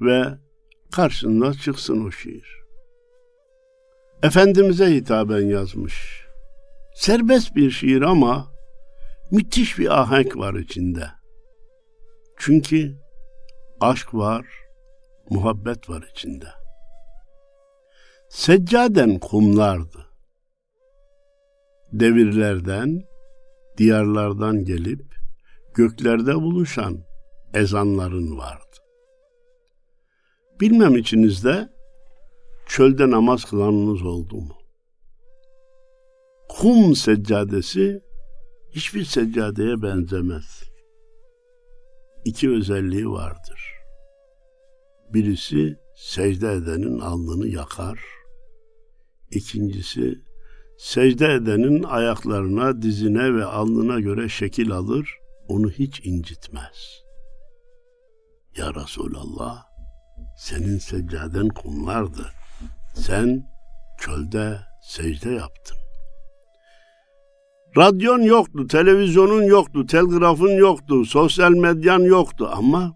ve 0.01 0.23
karşınıza 0.91 1.53
çıksın 1.53 2.05
o 2.05 2.11
şiir. 2.11 2.59
Efendimiz'e 4.23 4.95
hitaben 4.95 5.45
yazmış. 5.45 6.25
Serbest 6.95 7.55
bir 7.55 7.71
şiir 7.71 8.01
ama 8.01 8.47
müthiş 9.31 9.79
bir 9.79 9.99
ahenk 9.99 10.37
var 10.37 10.53
içinde. 10.53 11.07
Çünkü 12.37 12.97
aşk 13.81 14.13
var, 14.13 14.45
muhabbet 15.29 15.89
var 15.89 16.09
içinde. 16.11 16.47
Seccaden 18.29 19.19
kumlardı. 19.19 20.05
Devirlerden, 21.93 23.03
diyarlardan 23.77 24.65
gelip 24.65 25.15
göklerde 25.73 26.35
buluşan 26.35 27.03
ezanların 27.53 28.37
vardı. 28.37 28.77
Bilmem 30.61 30.97
içinizde 30.97 31.69
çölde 32.67 33.11
namaz 33.11 33.45
kılanınız 33.45 34.05
oldu 34.05 34.35
mu? 34.35 34.57
Kum 36.49 36.95
seccadesi 36.95 38.01
hiçbir 38.71 39.05
seccadeye 39.05 39.81
benzemez. 39.81 40.63
İki 42.25 42.49
özelliği 42.49 43.09
vardır. 43.09 43.61
Birisi 45.13 45.79
secde 45.95 46.51
edenin 46.51 46.99
alnını 46.99 47.47
yakar. 47.47 47.99
İkincisi 49.31 50.21
secde 50.77 51.33
edenin 51.33 51.83
ayaklarına, 51.83 52.81
dizine 52.81 53.35
ve 53.35 53.45
alnına 53.45 53.99
göre 53.99 54.29
şekil 54.29 54.71
alır, 54.71 55.17
onu 55.47 55.69
hiç 55.69 56.01
incitmez. 56.05 57.03
Ya 58.57 58.75
Resulallah, 58.75 59.63
senin 60.37 60.77
seccaden 60.77 61.47
kumlardı. 61.47 62.29
Sen 62.95 63.43
çölde 63.99 64.59
secde 64.81 65.29
yaptın. 65.29 65.77
Radyon 67.77 68.21
yoktu, 68.21 68.67
televizyonun 68.67 69.43
yoktu, 69.43 69.85
telgrafın 69.85 70.57
yoktu, 70.57 71.05
sosyal 71.05 71.51
medyan 71.51 71.99
yoktu 71.99 72.49
ama 72.53 72.95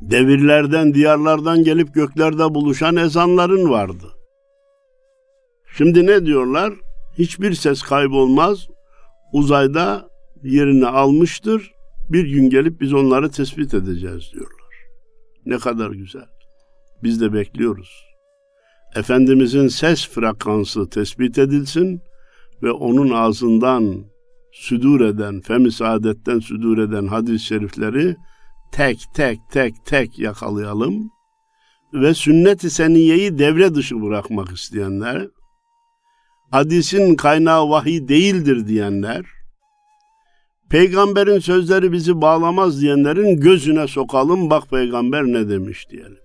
devirlerden, 0.00 0.94
diyarlardan 0.94 1.64
gelip 1.64 1.94
göklerde 1.94 2.54
buluşan 2.54 2.96
ezanların 2.96 3.70
vardı. 3.70 4.06
Şimdi 5.76 6.06
ne 6.06 6.26
diyorlar? 6.26 6.74
Hiçbir 7.18 7.54
ses 7.54 7.82
kaybolmaz. 7.82 8.68
Uzayda 9.32 10.08
yerini 10.42 10.86
almıştır. 10.86 11.72
Bir 12.08 12.26
gün 12.26 12.50
gelip 12.50 12.80
biz 12.80 12.94
onları 12.94 13.30
tespit 13.30 13.74
edeceğiz 13.74 14.30
diyorlar. 14.32 14.74
Ne 15.46 15.58
kadar 15.58 15.90
güzel. 15.90 16.28
Biz 17.02 17.20
de 17.20 17.32
bekliyoruz. 17.32 18.04
Efendimizin 18.96 19.68
ses 19.68 20.08
frekansı 20.08 20.90
tespit 20.90 21.38
edilsin 21.38 22.02
ve 22.62 22.72
onun 22.72 23.10
ağzından 23.10 24.04
südur 24.52 25.00
eden, 25.00 25.40
femi 25.40 25.72
saadetten 25.72 26.38
südur 26.38 26.78
eden 26.78 27.06
hadis-i 27.06 27.44
şerifleri 27.44 28.16
tek 28.72 28.98
tek 29.14 29.38
tek 29.50 29.74
tek 29.86 30.18
yakalayalım 30.18 31.10
ve 31.94 32.14
sünnet-i 32.14 32.70
seniyeyi 32.70 33.38
devre 33.38 33.74
dışı 33.74 34.02
bırakmak 34.02 34.48
isteyenler, 34.48 35.28
hadisin 36.50 37.14
kaynağı 37.14 37.70
vahiy 37.70 38.08
değildir 38.08 38.66
diyenler, 38.66 39.24
peygamberin 40.70 41.38
sözleri 41.38 41.92
bizi 41.92 42.20
bağlamaz 42.20 42.80
diyenlerin 42.80 43.40
gözüne 43.40 43.86
sokalım 43.86 44.50
bak 44.50 44.70
peygamber 44.70 45.24
ne 45.24 45.48
demiş 45.48 45.86
diyelim. 45.90 46.18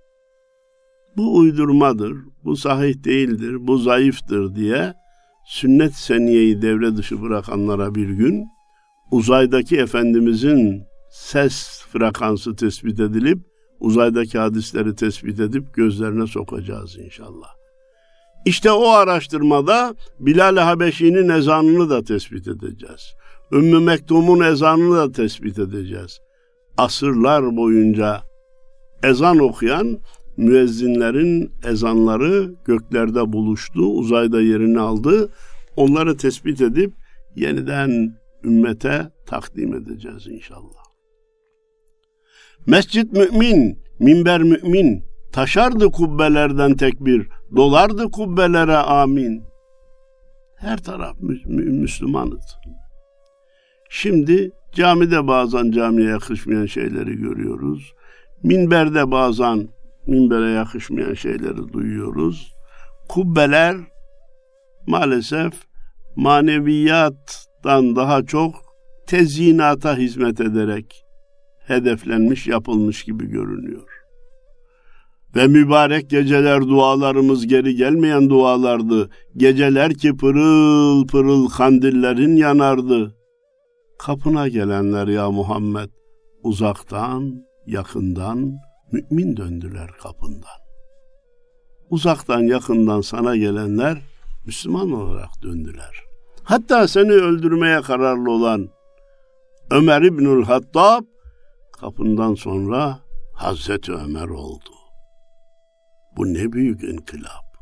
Bu 1.18 1.38
uydurmadır, 1.38 2.18
bu 2.44 2.56
sahih 2.56 3.04
değildir, 3.04 3.68
bu 3.68 3.78
zayıftır 3.78 4.56
diye 4.56 4.94
sünnet 5.46 5.96
seniyeyi 5.96 6.62
devre 6.62 6.98
dışı 6.98 7.22
bırakanlara 7.22 7.96
bir 7.96 8.10
gün 8.10 8.46
uzaydaki 9.12 9.78
Efendimizin 9.78 10.84
ses 11.12 11.82
frekansı 11.92 12.56
tespit 12.56 13.00
edilip 13.00 13.40
uzaydaki 13.80 14.38
hadisleri 14.38 14.96
tespit 14.96 15.40
edip 15.40 15.74
gözlerine 15.74 16.28
sokacağız 16.28 16.98
inşallah. 16.98 17.48
İşte 18.46 18.72
o 18.72 18.90
araştırmada 18.90 19.96
Bilal-i 20.20 20.60
Habeşi'nin 20.60 21.30
ezanını 21.30 21.90
da 21.90 22.04
tespit 22.04 22.48
edeceğiz. 22.48 23.14
Ümmü 23.52 23.80
Mektum'un 23.80 24.40
ezanını 24.40 24.96
da 24.96 25.12
tespit 25.12 25.60
edeceğiz. 25.60 26.20
Asırlar 26.78 27.56
boyunca 27.56 28.22
ezan 29.04 29.40
okuyan 29.40 30.00
müezzinlerin 30.38 31.52
ezanları 31.64 32.56
göklerde 32.66 33.34
buluştu, 33.34 33.82
uzayda 33.82 34.42
yerini 34.42 34.80
aldı. 34.80 35.32
Onları 35.76 36.18
tespit 36.18 36.62
edip 36.62 36.94
yeniden 37.36 38.18
ümmete 38.44 39.12
takdim 39.26 39.76
edeceğiz 39.76 40.28
inşallah. 40.28 40.84
Mescit 42.68 43.14
mümin, 43.14 43.80
minber 44.00 44.44
mümin, 44.44 45.04
taşardı 45.32 45.92
kubbelerden 45.92 46.76
tekbir, 46.76 47.28
dolardı 47.56 48.12
kubbelere 48.12 48.76
amin. 48.76 49.44
Her 50.58 50.78
taraf 50.78 51.16
Müslümanız. 51.48 52.56
Şimdi 53.90 54.52
camide 54.72 55.28
bazen 55.28 55.72
camiye 55.72 56.10
yakışmayan 56.10 56.66
şeyleri 56.66 57.16
görüyoruz. 57.16 57.94
Minberde 58.44 59.12
bazen 59.12 59.70
minbere 60.08 60.50
yakışmayan 60.50 61.14
şeyleri 61.14 61.74
duyuyoruz. 61.74 62.54
Kubbeler 63.10 63.76
maalesef 64.88 65.54
maneviyattan 66.16 67.96
daha 67.96 68.26
çok 68.26 68.56
tezyinata 69.08 69.98
hizmet 69.98 70.42
ederek 70.42 71.06
hedeflenmiş, 71.68 72.48
yapılmış 72.48 73.04
gibi 73.04 73.28
görünüyor. 73.28 73.90
Ve 75.36 75.48
mübarek 75.48 76.10
geceler 76.10 76.62
dualarımız 76.62 77.48
geri 77.48 77.76
gelmeyen 77.76 78.30
dualardı. 78.30 79.10
Geceler 79.38 79.94
ki 79.94 80.18
pırıl 80.18 81.08
pırıl 81.08 81.50
kandillerin 81.50 82.36
yanardı. 82.36 83.16
Kapına 84.00 84.48
gelenler 84.48 85.08
ya 85.08 85.32
Muhammed 85.32 85.90
uzaktan, 86.44 87.36
yakından 87.66 88.54
mümin 88.94 89.38
döndüler 89.38 89.92
kapından. 90.02 90.60
Uzaktan 91.90 92.40
yakından 92.40 93.02
sana 93.02 93.36
gelenler 93.36 93.98
Müslüman 94.46 94.92
olarak 94.92 95.44
döndüler. 95.44 96.04
Hatta 96.44 96.88
seni 96.88 97.12
öldürmeye 97.12 97.82
kararlı 97.82 98.32
olan 98.32 98.70
Ömer 99.72 100.02
İbnül 100.02 100.44
Hattab 100.44 101.06
kapından 101.80 102.36
sonra 102.36 103.00
Hazreti 103.34 103.92
Ömer 103.92 104.28
oldu. 104.28 104.70
Bu 106.18 106.34
ne 106.34 106.54
büyük 106.54 106.84
inkılap. 106.84 107.58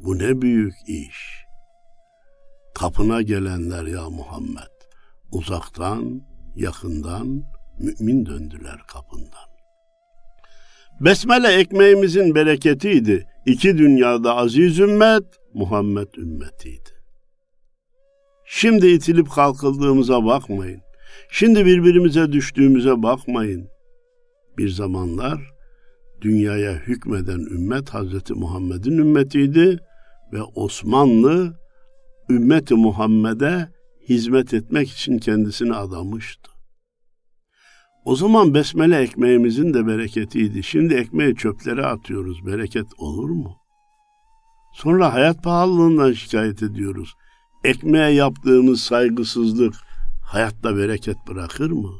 Bu 0.00 0.18
ne 0.18 0.42
büyük 0.42 0.74
iş. 0.86 1.44
Kapına 2.74 3.22
gelenler 3.22 3.86
ya 3.86 4.10
Muhammed. 4.10 4.72
Uzaktan, 5.32 6.22
yakından 6.56 7.42
mümin 7.78 8.26
döndüler 8.26 8.82
kapından. 8.86 9.51
Besmele 11.00 11.48
ekmeğimizin 11.48 12.34
bereketiydi. 12.34 13.26
İki 13.46 13.78
dünyada 13.78 14.36
aziz 14.36 14.78
ümmet, 14.78 15.24
Muhammed 15.54 16.14
ümmetiydi. 16.18 16.90
Şimdi 18.46 18.86
itilip 18.86 19.30
kalkıldığımıza 19.30 20.24
bakmayın. 20.24 20.80
Şimdi 21.30 21.66
birbirimize 21.66 22.32
düştüğümüze 22.32 23.02
bakmayın. 23.02 23.68
Bir 24.58 24.68
zamanlar 24.68 25.52
dünyaya 26.20 26.72
hükmeden 26.72 27.38
ümmet 27.38 27.90
Hazreti 27.90 28.34
Muhammed'in 28.34 28.98
ümmetiydi 28.98 29.78
ve 30.32 30.42
Osmanlı 30.42 31.58
ümmeti 32.30 32.74
Muhammed'e 32.74 33.68
hizmet 34.08 34.54
etmek 34.54 34.90
için 34.90 35.18
kendisini 35.18 35.74
adamıştı. 35.74 36.51
O 38.04 38.16
zaman 38.16 38.54
besmele 38.54 38.98
ekmeğimizin 38.98 39.74
de 39.74 39.86
bereketiydi. 39.86 40.62
Şimdi 40.62 40.94
ekmeği 40.94 41.34
çöplere 41.34 41.86
atıyoruz. 41.86 42.46
Bereket 42.46 42.86
olur 42.98 43.30
mu? 43.30 43.56
Sonra 44.72 45.14
hayat 45.14 45.42
pahalılığından 45.42 46.12
şikayet 46.12 46.62
ediyoruz. 46.62 47.14
Ekmeğe 47.64 48.10
yaptığımız 48.10 48.80
saygısızlık 48.80 49.74
hayatta 50.24 50.76
bereket 50.76 51.16
bırakır 51.28 51.70
mı? 51.70 51.90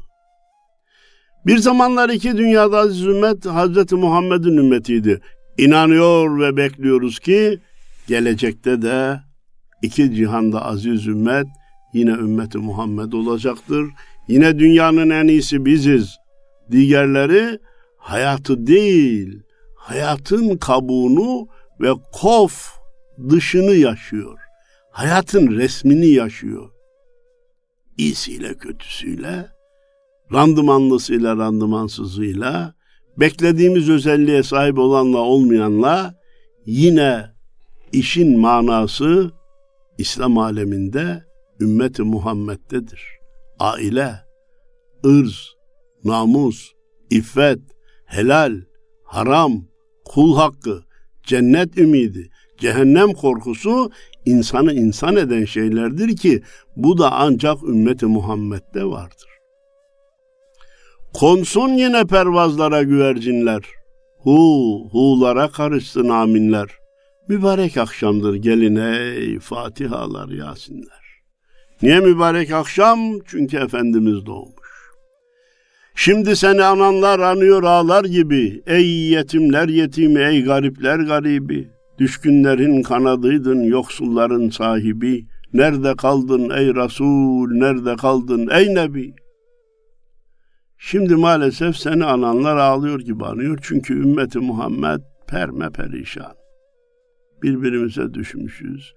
Bir 1.45 1.57
zamanlar 1.57 2.09
iki 2.09 2.37
dünyada 2.37 2.77
aziz 2.77 3.05
ümmet 3.05 3.45
Hazreti 3.45 3.95
Muhammed'in 3.95 4.57
ümmetiydi. 4.57 5.21
İnanıyor 5.57 6.39
ve 6.39 6.57
bekliyoruz 6.57 7.19
ki 7.19 7.59
gelecekte 8.07 8.81
de 8.81 9.19
iki 9.81 10.15
cihanda 10.15 10.65
aziz 10.65 11.07
ümmet 11.07 11.47
yine 11.93 12.11
ümmeti 12.11 12.57
Muhammed 12.57 13.13
olacaktır. 13.13 13.85
Yine 14.27 14.59
dünyanın 14.59 15.09
en 15.09 15.27
iyisi 15.27 15.65
biziz. 15.65 16.17
Diğerleri 16.71 17.59
hayatı 17.97 18.67
değil, 18.67 19.39
hayatın 19.75 20.57
kabuğunu 20.57 21.47
ve 21.81 21.89
kof 22.11 22.79
dışını 23.29 23.75
yaşıyor. 23.75 24.39
Hayatın 24.91 25.47
resmini 25.47 26.07
yaşıyor. 26.07 26.69
İyisiyle 27.97 28.53
kötüsüyle, 28.53 29.47
randımanlısıyla 30.33 31.37
randımansızıyla, 31.37 32.73
beklediğimiz 33.17 33.89
özelliğe 33.89 34.43
sahip 34.43 34.77
olanla 34.77 35.17
olmayanla 35.17 36.15
yine 36.65 37.25
işin 37.91 38.39
manası 38.39 39.31
İslam 39.97 40.37
aleminde 40.37 41.23
ümmeti 41.59 42.03
Muhammed'dedir. 42.03 43.22
Aile, 43.59 44.15
ırz, 45.05 45.55
namus, 46.03 46.71
iffet, 47.09 47.59
helal, 48.05 48.61
haram, 49.03 49.65
kul 50.05 50.35
hakkı, 50.35 50.83
cennet 51.23 51.77
ümidi, 51.77 52.29
cehennem 52.59 53.13
korkusu 53.13 53.91
insanı 54.25 54.73
insan 54.73 55.15
eden 55.15 55.45
şeylerdir 55.45 56.17
ki 56.17 56.41
bu 56.75 56.97
da 56.97 57.11
ancak 57.11 57.63
ümmeti 57.63 58.05
Muhammed'de 58.05 58.85
vardır. 58.85 59.29
Konsun 61.13 61.69
yine 61.69 62.05
pervazlara 62.05 62.83
güvercinler. 62.83 63.63
Hu, 64.17 64.89
hulara 64.91 65.51
karışsın 65.51 66.09
aminler. 66.09 66.69
Mübarek 67.27 67.77
akşamdır 67.77 68.35
gelin 68.35 68.75
ey 68.75 69.39
Fatihalar, 69.39 70.29
Yasinler. 70.29 71.02
Niye 71.83 71.99
mübarek 71.99 72.51
akşam? 72.51 72.99
Çünkü 73.25 73.57
Efendimiz 73.57 74.25
doğmuş. 74.25 74.69
Şimdi 75.95 76.35
seni 76.35 76.63
ananlar 76.63 77.19
anıyor 77.19 77.63
ağlar 77.63 78.05
gibi. 78.05 78.63
Ey 78.65 78.85
yetimler 78.87 79.67
yetimi, 79.67 80.19
ey 80.19 80.43
garipler 80.43 80.99
garibi. 80.99 81.69
Düşkünlerin 81.99 82.83
kanadıydın, 82.83 83.63
yoksulların 83.63 84.49
sahibi. 84.49 85.25
Nerede 85.53 85.95
kaldın 85.95 86.49
ey 86.49 86.75
Resul, 86.75 87.51
nerede 87.51 87.95
kaldın 87.95 88.47
ey 88.51 88.75
Nebi? 88.75 89.15
Şimdi 90.77 91.15
maalesef 91.15 91.77
seni 91.77 92.05
ananlar 92.05 92.57
ağlıyor 92.57 92.99
gibi 92.99 93.25
anıyor. 93.25 93.59
Çünkü 93.61 93.93
ümmeti 93.93 94.39
Muhammed 94.39 95.01
perme 95.27 95.69
perişan. 95.69 96.33
Birbirimize 97.41 98.13
düşmüşüz. 98.13 98.93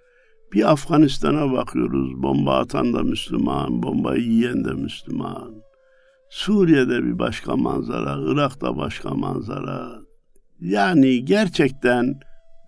Bir 0.57 0.73
Afganistan'a 0.73 1.53
bakıyoruz. 1.53 2.23
Bomba 2.23 2.59
atan 2.59 2.92
da 2.92 3.03
Müslüman, 3.03 3.83
bomba 3.83 4.16
yiyen 4.16 4.64
de 4.64 4.73
Müslüman. 4.73 5.55
Suriye'de 6.31 7.05
bir 7.05 7.19
başka 7.19 7.57
manzara, 7.57 8.16
Irak'ta 8.33 8.77
başka 8.77 9.11
manzara. 9.11 9.88
Yani 10.61 11.25
gerçekten 11.25 12.21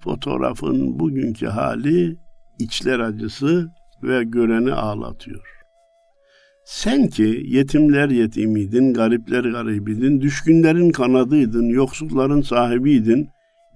fotoğrafın 0.05 0.98
bugünkü 0.98 1.46
hali 1.46 2.17
içler 2.58 3.00
acısı 3.00 3.69
ve 4.02 4.25
göreni 4.25 4.73
ağlatıyor. 4.73 5.48
Sen 6.65 7.06
ki 7.06 7.42
yetimler 7.44 8.08
yetimiydin, 8.08 8.94
garipler 8.94 9.44
garibidin, 9.44 10.21
düşkünlerin 10.21 10.90
kanadıydın, 10.90 11.69
yoksulların 11.69 12.40
sahibiydin. 12.40 13.29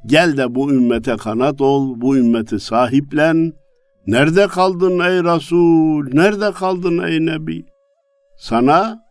Gel 0.06 0.36
de 0.36 0.54
bu 0.54 0.72
ümmete 0.72 1.16
kanat 1.16 1.60
ol, 1.60 2.00
bu 2.00 2.16
ümmeti 2.16 2.60
sahiplen. 2.60 3.61
Nerede 4.06 4.46
kaldın 4.46 4.98
ey 4.98 5.24
Resul, 5.24 6.14
nerede 6.14 6.52
kaldın 6.52 6.98
ey 6.98 7.26
Nebi? 7.26 7.66
Sana 8.38 9.02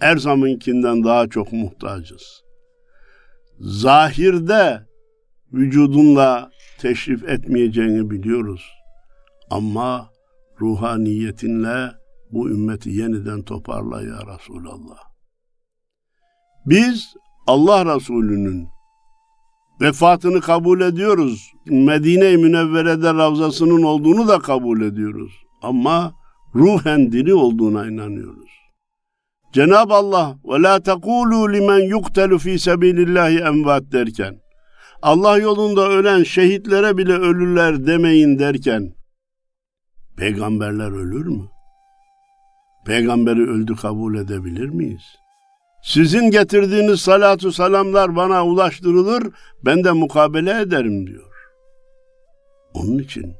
her 0.00 0.16
zamankinden 0.16 1.04
daha 1.04 1.28
çok 1.28 1.52
muhtacız. 1.52 2.42
Zahirde 3.60 4.86
vücudunla 5.52 6.50
teşrif 6.78 7.28
etmeyeceğini 7.28 8.10
biliyoruz. 8.10 8.62
Ama 9.50 10.10
ruhaniyetinle 10.60 11.90
bu 12.32 12.50
ümmeti 12.50 12.90
yeniden 12.90 13.42
toparla 13.42 14.02
ya 14.02 14.18
Resulallah. 14.34 14.98
Biz 16.66 17.14
Allah 17.46 17.94
Resulü'nün 17.94 18.68
vefatını 19.80 20.40
kabul 20.40 20.80
ediyoruz. 20.80 21.52
Medine-i 21.66 22.36
Münevvere'de 22.36 23.14
Ravzası'nın 23.14 23.82
olduğunu 23.82 24.28
da 24.28 24.38
kabul 24.38 24.82
ediyoruz. 24.82 25.32
Ama 25.62 26.14
ruhen 26.54 27.12
diri 27.12 27.34
olduğuna 27.34 27.86
inanıyoruz. 27.86 28.50
Cenab-ı 29.52 29.94
Allah 29.94 30.38
ve 30.44 30.62
la 30.62 30.82
tekulu 30.82 31.52
limen 31.52 31.88
yuktelu 31.88 32.38
fi 32.38 32.58
sabilillahi 32.58 33.38
envat 33.38 33.92
derken 33.92 34.40
Allah 35.02 35.38
yolunda 35.38 35.88
ölen 35.88 36.22
şehitlere 36.22 36.96
bile 36.96 37.12
ölürler 37.12 37.86
demeyin 37.86 38.38
derken 38.38 38.92
peygamberler 40.16 40.90
ölür 40.90 41.26
mü? 41.26 41.48
Peygamberi 42.86 43.50
öldü 43.50 43.76
kabul 43.76 44.14
edebilir 44.14 44.68
miyiz? 44.68 45.19
Sizin 45.82 46.30
getirdiğiniz 46.30 47.00
salatu 47.00 47.52
salamlar 47.52 48.16
bana 48.16 48.46
ulaştırılır, 48.46 49.32
ben 49.64 49.84
de 49.84 49.92
mukabele 49.92 50.60
ederim 50.60 51.06
diyor. 51.06 51.32
Onun 52.74 52.98
için 52.98 53.34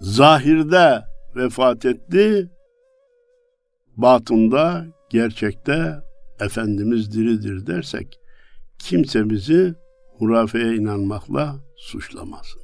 zahirde 0.00 1.04
vefat 1.36 1.84
etti, 1.84 2.50
batında, 3.96 4.86
gerçekte 5.10 6.06
Efendimiz 6.40 7.12
diridir 7.12 7.66
dersek 7.66 8.20
kimse 8.78 9.30
bizi 9.30 9.74
hurafeye 10.18 10.74
inanmakla 10.74 11.56
suçlamasın. 11.76 12.62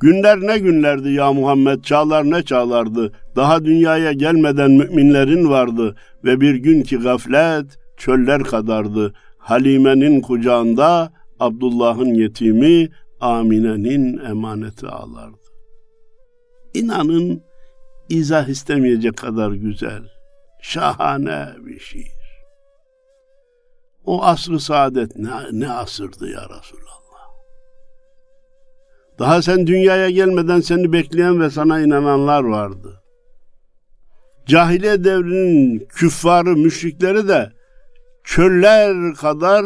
Günler 0.00 0.40
ne 0.40 0.58
günlerdi 0.58 1.12
ya 1.12 1.32
Muhammed, 1.32 1.82
çağlar 1.82 2.30
ne 2.30 2.42
çağlardı. 2.42 3.12
Daha 3.36 3.64
dünyaya 3.64 4.12
gelmeden 4.12 4.70
müminlerin 4.70 5.50
vardı 5.50 5.96
ve 6.24 6.40
bir 6.40 6.54
gün 6.54 6.82
ki 6.82 6.96
gaflet 6.96 7.79
çöller 8.00 8.42
kadardı. 8.42 9.14
Halime'nin 9.38 10.20
kucağında 10.20 11.12
Abdullah'ın 11.40 12.14
yetimi 12.14 12.88
Amine'nin 13.20 14.18
emaneti 14.18 14.86
ağlardı. 14.86 15.36
İnanın 16.74 17.42
izah 18.08 18.48
istemeyecek 18.48 19.16
kadar 19.16 19.52
güzel, 19.52 20.02
şahane 20.62 21.48
bir 21.66 21.78
şiir. 21.78 22.20
O 24.04 24.24
asrı 24.24 24.60
saadet 24.60 25.16
ne, 25.16 25.30
ne 25.52 25.70
asırdı 25.72 26.30
ya 26.30 26.40
Resulallah. 26.42 26.90
Daha 29.18 29.42
sen 29.42 29.66
dünyaya 29.66 30.10
gelmeden 30.10 30.60
seni 30.60 30.92
bekleyen 30.92 31.40
ve 31.40 31.50
sana 31.50 31.80
inananlar 31.80 32.44
vardı. 32.44 33.02
Cahiliye 34.46 35.04
devrinin 35.04 35.78
küffarı, 35.78 36.56
müşrikleri 36.56 37.28
de 37.28 37.59
çöller 38.24 39.14
kadar 39.14 39.64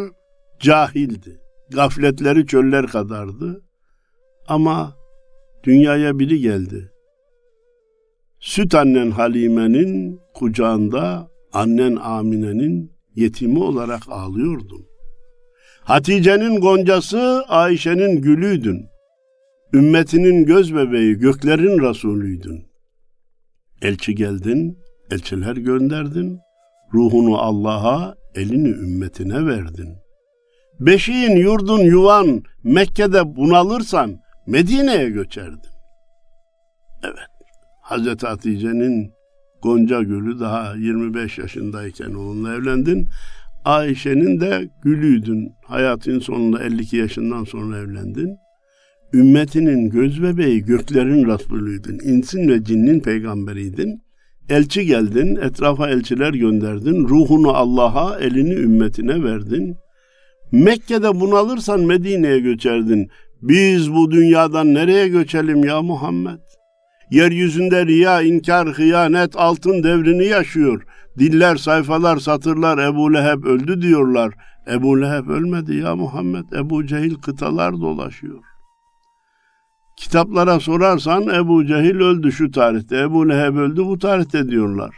cahildi. 0.60 1.40
Gafletleri 1.70 2.46
çöller 2.46 2.86
kadardı. 2.86 3.64
Ama 4.48 4.96
dünyaya 5.64 6.18
biri 6.18 6.40
geldi. 6.40 6.92
Süt 8.40 8.74
annen 8.74 9.10
Halime'nin 9.10 10.20
kucağında 10.34 11.28
annen 11.52 11.96
Amine'nin 11.96 12.92
yetimi 13.14 13.58
olarak 13.58 14.02
ağlıyordun. 14.08 14.86
Hatice'nin 15.80 16.60
goncası 16.60 17.44
Ayşe'nin 17.48 18.22
gülüydün. 18.22 18.86
Ümmetinin 19.72 20.44
göz 20.46 20.74
bebeği 20.74 21.14
göklerin 21.14 21.78
Resulüydün. 21.88 22.66
Elçi 23.82 24.14
geldin, 24.14 24.78
elçiler 25.10 25.56
gönderdin. 25.56 26.38
Ruhunu 26.94 27.38
Allah'a, 27.38 28.14
elini 28.34 28.68
ümmetine 28.68 29.46
verdin. 29.46 29.96
Beşiğin, 30.80 31.36
yurdun, 31.36 31.78
yuvan 31.78 32.42
Mekke'de 32.64 33.36
bunalırsan 33.36 34.16
Medine'ye 34.46 35.10
göçerdin. 35.10 35.70
Evet, 37.04 37.30
Hazreti 37.82 38.26
Hatice'nin 38.26 39.12
Gonca 39.62 40.02
Gülü 40.02 40.40
daha 40.40 40.74
25 40.74 41.38
yaşındayken 41.38 42.10
onunla 42.10 42.54
evlendin. 42.54 43.08
Ayşe'nin 43.64 44.40
de 44.40 44.68
gülüydün. 44.82 45.52
Hayatın 45.66 46.18
sonunda 46.18 46.64
52 46.64 46.96
yaşından 46.96 47.44
sonra 47.44 47.78
evlendin. 47.78 48.36
Ümmetinin 49.12 49.90
göz 49.90 50.22
bebeği 50.22 50.64
göklerin 50.64 51.28
Resulüydün. 51.28 51.98
İnsin 52.04 52.48
ve 52.48 52.64
cinnin 52.64 53.00
peygamberiydin. 53.00 54.03
Elçi 54.48 54.86
geldin, 54.86 55.36
etrafa 55.36 55.88
elçiler 55.88 56.34
gönderdin. 56.34 57.08
Ruhunu 57.08 57.50
Allah'a, 57.50 58.18
elini 58.18 58.54
ümmetine 58.54 59.24
verdin. 59.24 59.76
Mekke'de 60.52 61.20
bunalırsan 61.20 61.80
Medine'ye 61.80 62.40
göçerdin. 62.40 63.08
Biz 63.42 63.92
bu 63.92 64.10
dünyadan 64.10 64.74
nereye 64.74 65.08
göçelim 65.08 65.64
ya 65.64 65.82
Muhammed? 65.82 66.38
Yeryüzünde 67.10 67.86
riya, 67.86 68.22
inkar, 68.22 68.68
hıyanet, 68.68 69.36
altın 69.36 69.82
devrini 69.82 70.26
yaşıyor. 70.26 70.82
Diller, 71.18 71.56
sayfalar, 71.56 72.16
satırlar 72.16 72.78
Ebu 72.78 73.14
Leheb 73.14 73.44
öldü 73.44 73.82
diyorlar. 73.82 74.34
Ebu 74.72 75.02
Leheb 75.02 75.28
ölmedi 75.28 75.76
ya 75.76 75.96
Muhammed. 75.96 76.52
Ebu 76.52 76.86
Cehil 76.86 77.14
kıtalar 77.14 77.72
dolaşıyor. 77.72 78.53
Kitaplara 79.96 80.60
sorarsan 80.60 81.28
Ebu 81.28 81.66
Cehil 81.66 81.96
öldü 81.96 82.32
şu 82.32 82.50
tarihte, 82.50 82.98
Ebu 82.98 83.28
Leheb 83.28 83.56
öldü 83.56 83.84
bu 83.84 83.98
tarihte 83.98 84.48
diyorlar. 84.48 84.94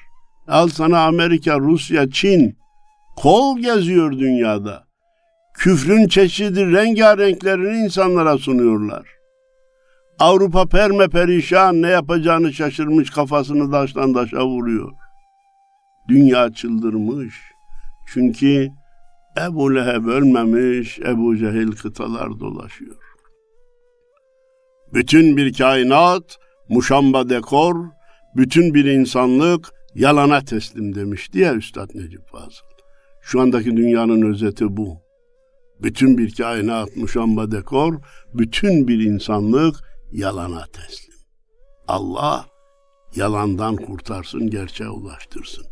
Al 0.49 0.69
sana 0.69 1.07
Amerika, 1.07 1.61
Rusya, 1.61 2.11
Çin 2.11 2.57
kol 3.17 3.59
geziyor 3.59 4.13
dünyada. 4.13 4.87
Küfrün 5.55 6.09
çeşidi 6.09 6.73
rengarenklerini 6.73 7.85
insanlara 7.85 8.39
sunuyorlar. 8.39 9.07
Avrupa 10.19 10.67
perme 10.67 11.09
perişan 11.09 11.83
ne 11.83 11.89
yapacağını 11.89 12.53
şaşırmış 12.53 13.11
kafasını 13.11 13.71
taştan 13.71 14.15
taşa 14.15 14.47
vuruyor. 14.47 14.93
Dünya 16.09 16.53
çıldırmış. 16.53 17.35
Çünkü 18.13 18.69
Ebu 19.47 19.75
Leheb 19.75 20.07
ölmemiş, 20.07 20.99
Ebu 20.99 21.37
Cehil 21.37 21.73
kıtalar 21.73 22.41
dolaşıyor. 22.41 23.06
Bütün 24.95 25.37
bir 25.37 25.53
kainat, 25.53 26.39
muşamba 26.69 27.29
dekor, 27.29 27.77
bütün 28.37 28.75
bir 28.75 28.85
insanlık 28.85 29.73
yalana 29.95 30.41
teslim 30.41 30.95
demişti 30.95 31.39
ya 31.39 31.55
Üstad 31.55 31.91
Necip 31.95 32.29
Fazıl. 32.29 32.67
Şu 33.23 33.41
andaki 33.41 33.77
dünyanın 33.77 34.23
özeti 34.23 34.77
bu. 34.77 35.03
Bütün 35.83 36.19
bir 36.19 36.35
kainat, 36.35 36.97
muşamba 36.97 37.51
dekor, 37.51 37.95
bütün 38.35 38.89
bir 38.89 39.01
insanlık 39.01 39.77
yalana 40.13 40.67
teslim. 40.67 41.17
Allah 41.89 42.47
yalandan 43.17 43.77
kurtarsın, 43.77 44.51
gerçeğe 44.51 44.91
ulaştırsın. 44.91 45.65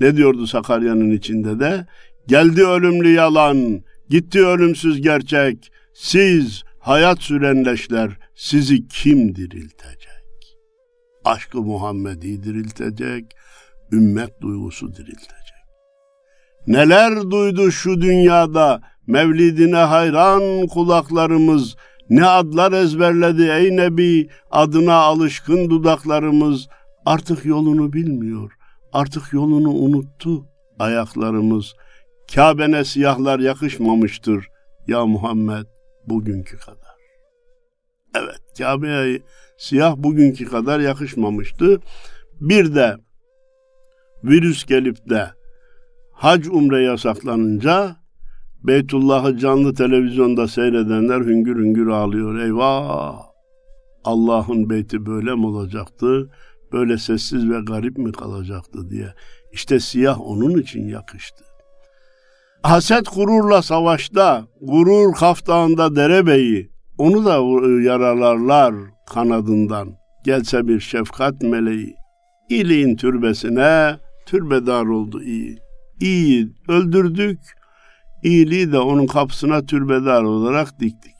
Ne 0.00 0.16
diyordu 0.16 0.46
Sakarya'nın 0.46 1.10
içinde 1.10 1.60
de? 1.60 1.86
Geldi 2.26 2.64
ölümlü 2.64 3.12
yalan, 3.12 3.82
gitti 4.08 4.46
ölümsüz 4.46 5.00
gerçek. 5.00 5.72
Siz 5.94 6.62
hayat 6.80 7.22
sürenleşler 7.22 8.10
sizi 8.34 8.88
kim 8.88 9.34
diriltecek? 9.34 10.56
Aşkı 11.24 11.62
Muhammed'i 11.62 12.42
diriltecek, 12.42 13.24
ümmet 13.92 14.40
duygusu 14.40 14.94
diriltecek. 14.94 15.40
Neler 16.66 17.30
duydu 17.30 17.70
şu 17.70 18.00
dünyada 18.00 18.80
mevlidine 19.06 19.76
hayran 19.76 20.66
kulaklarımız, 20.66 21.76
ne 22.10 22.24
adlar 22.24 22.72
ezberledi 22.72 23.42
ey 23.42 23.76
Nebi, 23.76 24.28
adına 24.50 24.94
alışkın 24.94 25.70
dudaklarımız, 25.70 26.68
artık 27.06 27.44
yolunu 27.44 27.92
bilmiyor, 27.92 28.52
artık 28.92 29.32
yolunu 29.32 29.70
unuttu 29.70 30.46
ayaklarımız. 30.78 31.74
Kabe'ne 32.34 32.84
siyahlar 32.84 33.38
yakışmamıştır 33.38 34.48
ya 34.86 35.06
Muhammed 35.06 35.66
bugünkü 36.06 36.58
kadar. 36.58 36.96
Evet 38.14 38.40
Kabe'ye 38.58 39.22
siyah 39.58 39.96
bugünkü 39.96 40.44
kadar 40.44 40.80
yakışmamıştı. 40.80 41.80
Bir 42.40 42.74
de 42.74 42.96
virüs 44.24 44.64
gelip 44.64 45.10
de 45.10 45.30
hac 46.12 46.46
umre 46.46 46.82
yasaklanınca 46.82 47.96
Beytullah'ı 48.64 49.38
canlı 49.38 49.74
televizyonda 49.74 50.48
seyredenler 50.48 51.20
hüngür 51.20 51.56
hüngür 51.56 51.86
ağlıyor. 51.86 52.38
Eyvah! 52.38 53.22
Allah'ın 54.04 54.70
beyti 54.70 55.06
böyle 55.06 55.34
mi 55.34 55.46
olacaktı? 55.46 56.30
Böyle 56.72 56.98
sessiz 56.98 57.50
ve 57.50 57.60
garip 57.60 57.98
mi 57.98 58.12
kalacaktı 58.12 58.90
diye. 58.90 59.14
İşte 59.52 59.80
siyah 59.80 60.20
onun 60.20 60.58
için 60.58 60.88
yakıştı. 60.88 61.44
Haset 62.62 63.14
gururla 63.14 63.62
savaşta, 63.62 64.46
gurur 64.60 65.14
kaftağında 65.14 65.96
derebeyi, 65.96 66.70
onu 66.98 67.24
da 67.24 67.32
yaralarlar 67.82 68.74
kanadından. 69.06 69.88
Gelse 70.24 70.68
bir 70.68 70.80
şefkat 70.80 71.42
meleği, 71.42 71.94
iyiliğin 72.48 72.96
türbesine 72.96 73.96
türbedar 74.26 74.86
oldu 74.86 75.22
iyi. 75.22 75.58
İyi 76.00 76.52
öldürdük, 76.68 77.38
iyiliği 78.22 78.72
de 78.72 78.78
onun 78.78 79.06
kapısına 79.06 79.66
türbedar 79.66 80.22
olarak 80.22 80.80
diktik. 80.80 81.14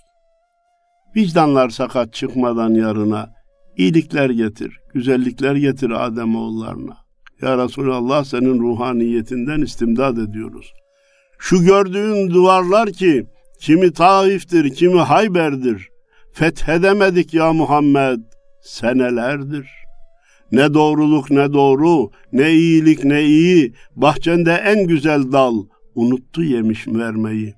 Vicdanlar 1.16 1.70
sakat 1.70 2.14
çıkmadan 2.14 2.74
yarına, 2.74 3.30
İyilikler 3.76 4.30
getir, 4.30 4.80
güzellikler 4.94 5.56
getir 5.56 5.90
Adem 5.90 6.36
oğullarına. 6.36 6.96
Ya 7.42 7.64
Resulallah 7.64 8.24
senin 8.24 8.60
ruhaniyetinden 8.60 9.60
istimdad 9.60 10.16
ediyoruz. 10.16 10.72
Şu 11.40 11.62
gördüğün 11.62 12.30
duvarlar 12.30 12.92
ki 12.92 13.26
kimi 13.60 13.92
Taif'tir, 13.92 14.74
kimi 14.74 15.00
Hayber'dir. 15.00 15.88
Fethedemedik 16.32 17.34
ya 17.34 17.52
Muhammed 17.52 18.20
senelerdir. 18.62 19.68
Ne 20.52 20.74
doğruluk 20.74 21.30
ne 21.30 21.52
doğru, 21.52 22.10
ne 22.32 22.50
iyilik 22.50 23.04
ne 23.04 23.22
iyi, 23.22 23.74
bahçende 23.96 24.52
en 24.52 24.86
güzel 24.86 25.32
dal, 25.32 25.64
unuttu 25.94 26.42
yemiş 26.42 26.88
vermeyi. 26.88 27.54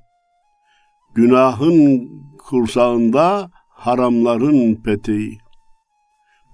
Günahın 1.14 2.08
kursağında 2.38 3.50
haramların 3.68 4.74
peteği. 4.74 5.38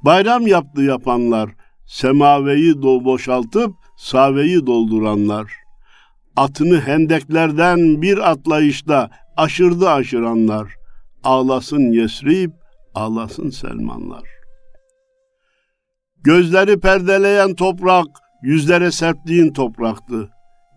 Bayram 0.04 0.46
yaptı 0.46 0.82
yapanlar, 0.82 1.50
semaveyi 1.86 2.82
do 2.82 3.04
boşaltıp 3.04 3.74
saveyi 3.96 4.66
dolduranlar. 4.66 5.67
Atını 6.38 6.80
hendeklerden 6.80 8.02
bir 8.02 8.30
atlayışta 8.30 9.10
aşırdı 9.36 9.90
aşıranlar. 9.90 10.74
Ağlasın 11.24 11.92
Yesrib, 11.92 12.50
ağlasın 12.94 13.50
Selmanlar. 13.50 14.22
Gözleri 16.24 16.80
perdeleyen 16.80 17.54
toprak, 17.54 18.06
yüzlere 18.42 18.90
serptiğin 18.90 19.52
topraktı. 19.52 20.30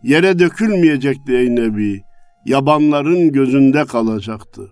Yere 0.04 0.40
dökülmeyecekti 0.40 1.34
ey 1.34 1.56
Nebi, 1.56 2.02
yabanların 2.46 3.32
gözünde 3.32 3.86
kalacaktı. 3.86 4.70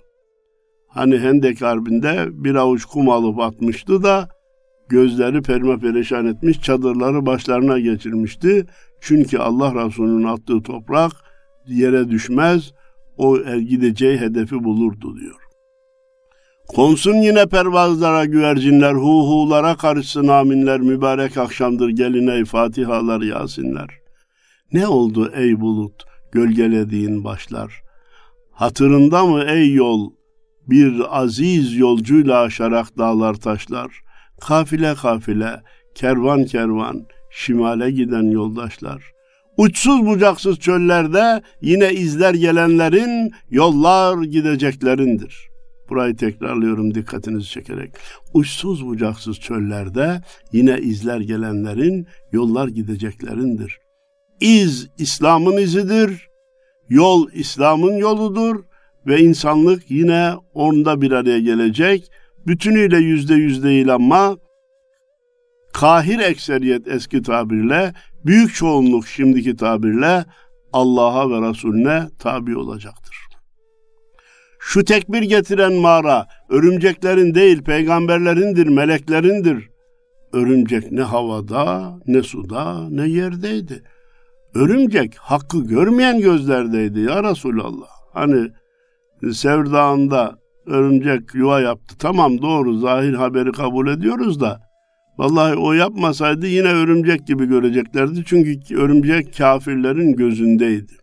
Hani 0.88 1.18
Hendek 1.18 1.62
Harbi'nde 1.62 2.26
bir 2.32 2.56
avuç 2.56 2.86
kum 2.86 3.10
alıp 3.10 3.40
atmıştı 3.40 4.04
da 4.04 4.30
gözleri 4.90 5.42
perme 5.42 5.80
perişan 5.80 6.26
etmiş, 6.26 6.62
çadırları 6.62 7.26
başlarına 7.26 7.80
geçirmişti. 7.80 8.66
Çünkü 9.02 9.38
Allah 9.38 9.86
Resulü'nün 9.86 10.24
attığı 10.24 10.64
toprak 10.64 11.12
yere 11.68 12.10
düşmez, 12.10 12.74
o 13.18 13.38
gideceği 13.60 14.18
hedefi 14.18 14.64
bulurdu 14.64 15.18
diyor. 15.20 15.36
Konsun 16.68 17.16
yine 17.16 17.46
pervazlara 17.46 18.26
güvercinler, 18.26 18.94
hu 18.94 19.30
hulara 19.30 19.76
karışsın 19.76 20.28
aminler, 20.28 20.80
mübarek 20.80 21.38
akşamdır 21.38 21.90
gelin 21.90 22.28
ey 22.28 22.46
Fatihalar 22.46 23.22
Yasinler. 23.22 23.90
Ne 24.74 24.88
oldu 24.88 25.32
ey 25.36 25.60
bulut, 25.60 26.04
gölgelediğin 26.32 27.24
başlar? 27.24 27.82
Hatırında 28.52 29.26
mı 29.26 29.44
ey 29.44 29.74
yol, 29.74 30.12
bir 30.68 31.20
aziz 31.22 31.78
yolcuyla 31.78 32.42
aşarak 32.42 32.98
dağlar 32.98 33.34
taşlar? 33.34 34.02
Kafile 34.42 34.96
kafile, 34.96 35.62
kervan 35.96 36.46
kervan, 36.46 37.06
şimale 37.30 37.92
giden 37.92 38.32
yoldaşlar. 38.32 39.04
Uçsuz 39.58 40.06
bucaksız 40.06 40.60
çöllerde 40.60 41.42
yine 41.62 41.94
izler 41.94 42.34
gelenlerin, 42.34 43.32
yollar 43.50 44.24
gideceklerindir.'' 44.24 45.50
Burayı 45.90 46.16
tekrarlıyorum 46.16 46.96
dikkatinizi 46.96 47.50
çekerek. 47.50 47.92
Uçsuz 48.34 48.86
bucaksız 48.86 49.40
çöllerde 49.40 50.22
yine 50.54 50.80
izler 50.80 51.20
gelenlerin, 51.20 52.08
yollar 52.32 52.68
gideceklerindir. 52.68 53.80
İz 54.42 54.90
İslam'ın 54.98 55.58
izidir, 55.58 56.30
yol 56.90 57.32
İslam'ın 57.34 57.98
yoludur 57.98 58.64
ve 59.08 59.20
insanlık 59.20 59.92
yine 59.92 60.34
onda 60.54 61.02
bir 61.02 61.12
araya 61.12 61.40
gelecek. 61.40 62.12
Bütünüyle 62.48 62.98
yüzde 62.98 63.36
yüz 63.36 63.64
değil 63.64 63.94
ama 63.94 64.38
kahir 65.74 66.20
ekseriyet 66.20 66.88
eski 66.88 67.22
tabirle, 67.22 67.94
büyük 68.26 68.56
çoğunluk 68.56 69.08
şimdiki 69.08 69.56
tabirle 69.56 70.26
Allah'a 70.74 71.30
ve 71.30 71.50
Resulüne 71.50 72.08
tabi 72.20 72.58
olacaktır. 72.58 73.16
Şu 74.60 74.86
tekbir 74.86 75.22
getiren 75.22 75.74
mağara 75.74 76.28
örümceklerin 76.50 77.36
değil 77.36 77.64
peygamberlerindir, 77.64 78.68
meleklerindir. 78.68 79.70
Örümcek 80.34 80.92
ne 80.92 81.02
havada, 81.02 82.00
ne 82.08 82.24
suda, 82.24 82.90
ne 82.90 83.08
yerdeydi. 83.08 83.84
Örümcek 84.56 85.16
hakkı 85.16 85.68
görmeyen 85.68 86.20
gözlerdeydi 86.20 87.00
ya 87.00 87.24
Resulallah. 87.24 87.90
Hani 88.14 88.50
Sevr 89.34 89.72
Dağı'nda 89.72 90.39
örümcek 90.70 91.36
yuva 91.36 91.62
yaptı. 91.62 91.96
Tamam 92.00 92.42
doğru 92.42 92.78
zahir 92.78 93.14
haberi 93.14 93.52
kabul 93.52 93.88
ediyoruz 93.88 94.40
da 94.40 94.62
vallahi 95.18 95.56
o 95.56 95.74
yapmasaydı 95.74 96.48
yine 96.48 96.68
örümcek 96.68 97.28
gibi 97.28 97.46
göreceklerdi. 97.46 98.24
Çünkü 98.26 98.76
örümcek 98.78 99.38
kafirlerin 99.38 100.14
gözündeydi. 100.14 100.94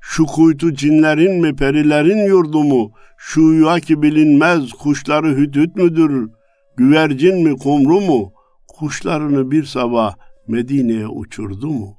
Şu 0.00 0.24
kuytu 0.24 0.74
cinlerin 0.74 1.40
mi 1.40 1.56
perilerin 1.56 2.26
yurdu 2.26 2.64
mu? 2.64 2.92
Şu 3.18 3.40
yuva 3.40 3.80
ki 3.80 4.02
bilinmez 4.02 4.72
kuşları 4.72 5.36
hüdüt 5.36 5.76
müdür? 5.76 6.30
Güvercin 6.76 7.42
mi 7.42 7.56
kumru 7.56 8.00
mu? 8.00 8.32
Kuşlarını 8.68 9.50
bir 9.50 9.64
sabah 9.64 10.14
Medine'ye 10.48 11.06
uçurdu 11.06 11.66
mu? 11.66 11.96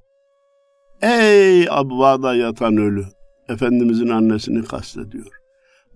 Ey 1.01 1.69
abvada 1.69 2.35
yatan 2.35 2.77
ölü! 2.77 3.05
Efendimizin 3.49 4.09
annesini 4.09 4.63
kastediyor. 4.63 5.46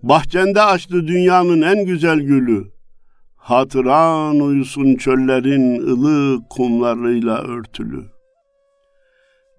Bahçende 0.02 0.62
açtı 0.62 1.06
dünyanın 1.06 1.62
en 1.62 1.84
güzel 1.86 2.20
gülü. 2.20 2.72
Hatıran 3.36 4.40
uyusun 4.40 4.94
çöllerin 4.94 5.80
ılık 5.80 6.50
kumlarıyla 6.50 7.38
örtülü. 7.38 8.04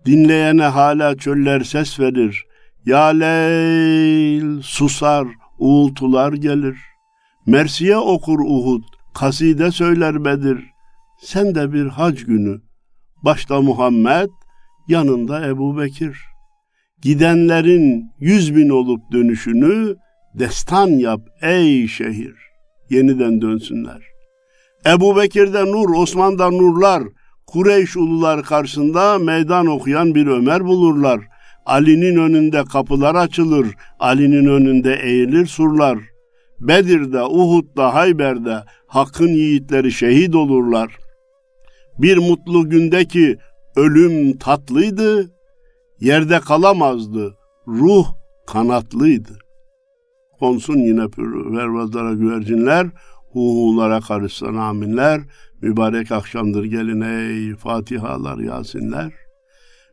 Dinleyene 0.06 0.64
hala 0.64 1.18
çöller 1.18 1.62
ses 1.62 2.00
verir. 2.00 2.46
Ya 2.86 3.06
Leyl 3.06 4.62
susar, 4.62 5.28
uğultular 5.60 6.34
gelir. 6.34 6.78
Mersiye 7.46 7.98
okur 7.98 8.40
Uhud, 8.40 8.84
kaside 9.14 9.72
söyler 9.72 10.26
Bedir. 10.26 10.66
Sen 11.22 11.56
de 11.56 11.74
bir 11.74 11.86
hac 11.86 12.24
günü. 12.24 12.62
Başta 13.26 13.62
Muhammed, 13.62 14.30
yanında 14.88 15.48
Ebu 15.48 15.78
Bekir. 15.78 16.18
Gidenlerin 17.02 18.12
yüz 18.20 18.56
bin 18.56 18.70
olup 18.70 19.12
dönüşünü 19.12 19.96
destan 20.34 20.88
yap 20.88 21.22
ey 21.42 21.88
şehir. 21.88 22.36
Yeniden 22.90 23.42
dönsünler. 23.42 24.02
Ebu 24.86 25.18
Bekir'de 25.18 25.66
nur, 25.66 25.90
Osman'da 25.96 26.50
nurlar, 26.50 27.04
Kureyş 27.48 27.98
ulular 27.98 28.44
karşısında 28.44 29.20
meydan 29.20 29.68
okuyan 29.68 30.16
bir 30.16 30.28
Ömer 30.28 30.66
bulurlar. 30.66 31.20
Ali'nin 31.66 32.18
önünde 32.18 32.64
kapılar 32.64 33.16
açılır, 33.16 33.68
Ali'nin 34.00 34.46
önünde 34.46 34.96
eğilir 35.04 35.46
surlar. 35.46 36.00
Bedir'de, 36.60 37.24
Uhud'da, 37.24 37.94
Hayber'de 37.94 38.64
hakkın 38.88 39.28
yiğitleri 39.28 39.92
şehit 39.92 40.36
olurlar. 40.36 40.98
Bir 41.98 42.18
mutlu 42.18 42.70
gündeki 42.70 43.38
ölüm 43.76 44.38
tatlıydı, 44.38 45.32
yerde 46.00 46.40
kalamazdı, 46.40 47.38
ruh 47.68 48.08
kanatlıydı. 48.48 49.43
Konsun 50.40 50.78
yine 50.78 51.08
pervazlara 51.08 52.14
güvercinler, 52.14 52.88
huhulara 53.32 54.00
karışsan 54.00 54.56
aminler, 54.56 55.22
Mübarek 55.62 56.12
akşamdır 56.12 56.64
gelin 56.64 57.02
ey 57.02 57.56
Fatihalar, 57.56 58.38
Yasinler. 58.38 59.12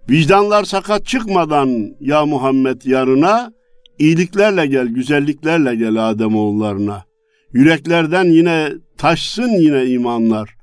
Vicdanlar 0.09 0.65
sakat 0.65 1.07
çıkmadan 1.07 1.97
ya 2.01 2.27
Muhammed 2.27 2.83
yarına, 2.85 3.53
iyiliklerle 3.99 4.67
gel, 4.67 4.87
güzelliklerle 4.87 5.75
gel 5.75 6.11
Ademoğullarına. 6.11 7.05
Yüreklerden 7.53 8.25
yine 8.25 8.73
taşsın 8.99 9.49
yine 9.49 9.87
imanlar. 9.87 10.57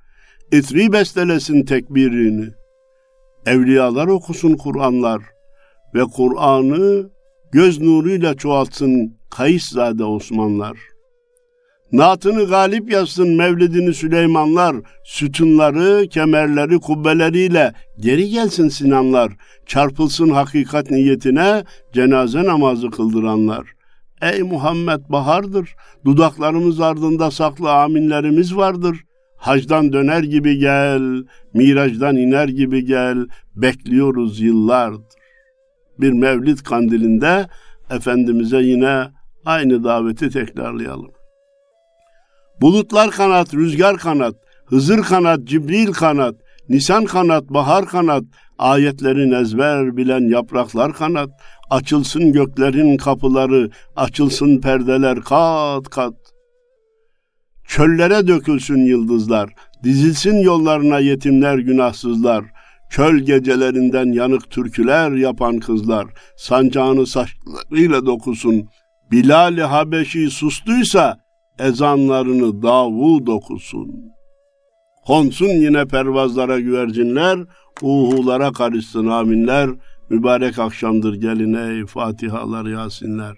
İtri 0.52 0.92
bestelesin 0.92 1.66
tekbirini. 1.66 2.46
Evliyalar 3.46 4.08
okusun 4.08 4.58
Kur'anlar 4.58 5.22
ve 5.96 6.04
Kur'an'ı 6.04 7.10
göz 7.52 7.82
nuruyla 7.82 8.34
çoğaltsın 8.34 9.18
Kayıszade 9.30 10.04
Osmanlar.'' 10.04 10.98
Naatını 11.92 12.46
galip 12.46 12.92
yazsın 12.92 13.36
mevlidini 13.36 13.94
Süleymanlar, 13.94 14.76
sütunları, 15.04 16.08
kemerleri, 16.08 16.80
kubbeleriyle 16.80 17.74
geri 18.00 18.30
gelsin 18.30 18.70
Sinanlar, 18.70 19.32
çarpılsın 19.66 20.30
hakikat 20.30 20.92
niyetine 20.92 21.64
cenaze 21.94 22.44
namazı 22.44 22.90
kıldıranlar. 22.90 23.68
Ey 24.22 24.42
Muhammed 24.42 25.00
bahardır, 25.10 25.76
dudaklarımız 26.06 26.82
ardında 26.82 27.32
saklı 27.32 27.72
aminlerimiz 27.72 28.56
vardır. 28.56 28.98
Hacdan 29.38 29.94
döner 29.94 30.24
gibi 30.24 30.58
gel, 30.58 31.24
miracdan 31.54 32.16
iner 32.16 32.48
gibi 32.48 32.86
gel, 32.86 33.18
bekliyoruz 33.56 34.40
yıllardır. 34.40 35.17
Bir 36.00 36.12
mevlid 36.12 36.60
kandilinde 36.60 37.48
Efendimiz'e 37.90 38.58
yine 38.58 39.08
aynı 39.46 39.84
daveti 39.84 40.30
tekrarlayalım. 40.30 41.12
Bulutlar 42.62 43.12
kanat, 43.12 43.54
rüzgar 43.54 43.98
kanat, 43.98 44.36
Hızır 44.66 45.04
kanat, 45.04 45.44
Cibril 45.44 45.94
kanat, 45.94 46.36
Nisan 46.70 47.06
kanat, 47.06 47.50
bahar 47.50 47.86
kanat, 47.86 48.24
ayetlerin 48.58 49.32
ezber 49.32 49.98
bilen 49.98 50.30
yapraklar 50.30 50.94
kanat, 50.94 51.30
açılsın 51.70 52.32
göklerin 52.32 52.98
kapıları, 52.98 53.70
açılsın 53.96 54.62
perdeler 54.62 55.22
kat 55.22 55.90
kat. 55.90 56.14
Çöllere 57.68 58.28
dökülsün 58.28 58.86
yıldızlar, 58.86 59.54
dizilsin 59.84 60.38
yollarına 60.38 61.00
yetimler 61.00 61.58
günahsızlar, 61.58 62.46
çöl 62.90 63.18
gecelerinden 63.18 64.12
yanık 64.12 64.50
türküler 64.50 65.12
yapan 65.12 65.60
kızlar, 65.60 66.06
sancağını 66.36 67.08
saçlarıyla 67.08 68.06
dokusun, 68.06 68.68
Bilal-i 69.12 69.62
Habeşi 69.62 70.30
sustuysa, 70.30 71.18
ezanlarını 71.60 72.62
Davud 72.62 73.28
okusun. 73.28 73.88
Konsun 75.06 75.48
yine 75.48 75.86
pervazlara 75.86 76.60
güvercinler, 76.60 77.40
uhulara 77.82 78.52
karışsın 78.52 79.08
aminler, 79.08 79.70
mübarek 80.10 80.60
akşamdır 80.60 81.14
gelin 81.14 81.54
ey 81.54 81.86
Fatihalar 81.86 82.66
Yasinler. 82.66 83.36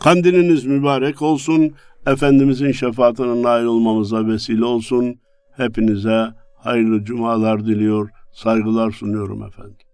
Kandiliniz 0.00 0.64
mübarek 0.64 1.22
olsun, 1.22 1.74
Efendimizin 2.06 2.72
şefaatine 2.72 3.42
nail 3.42 3.64
olmamıza 3.64 4.26
vesile 4.26 4.64
olsun. 4.64 5.20
Hepinize 5.56 6.26
hayırlı 6.56 7.04
cumalar 7.04 7.66
diliyor, 7.66 8.10
saygılar 8.36 8.90
sunuyorum 8.90 9.42
efendim. 9.42 9.85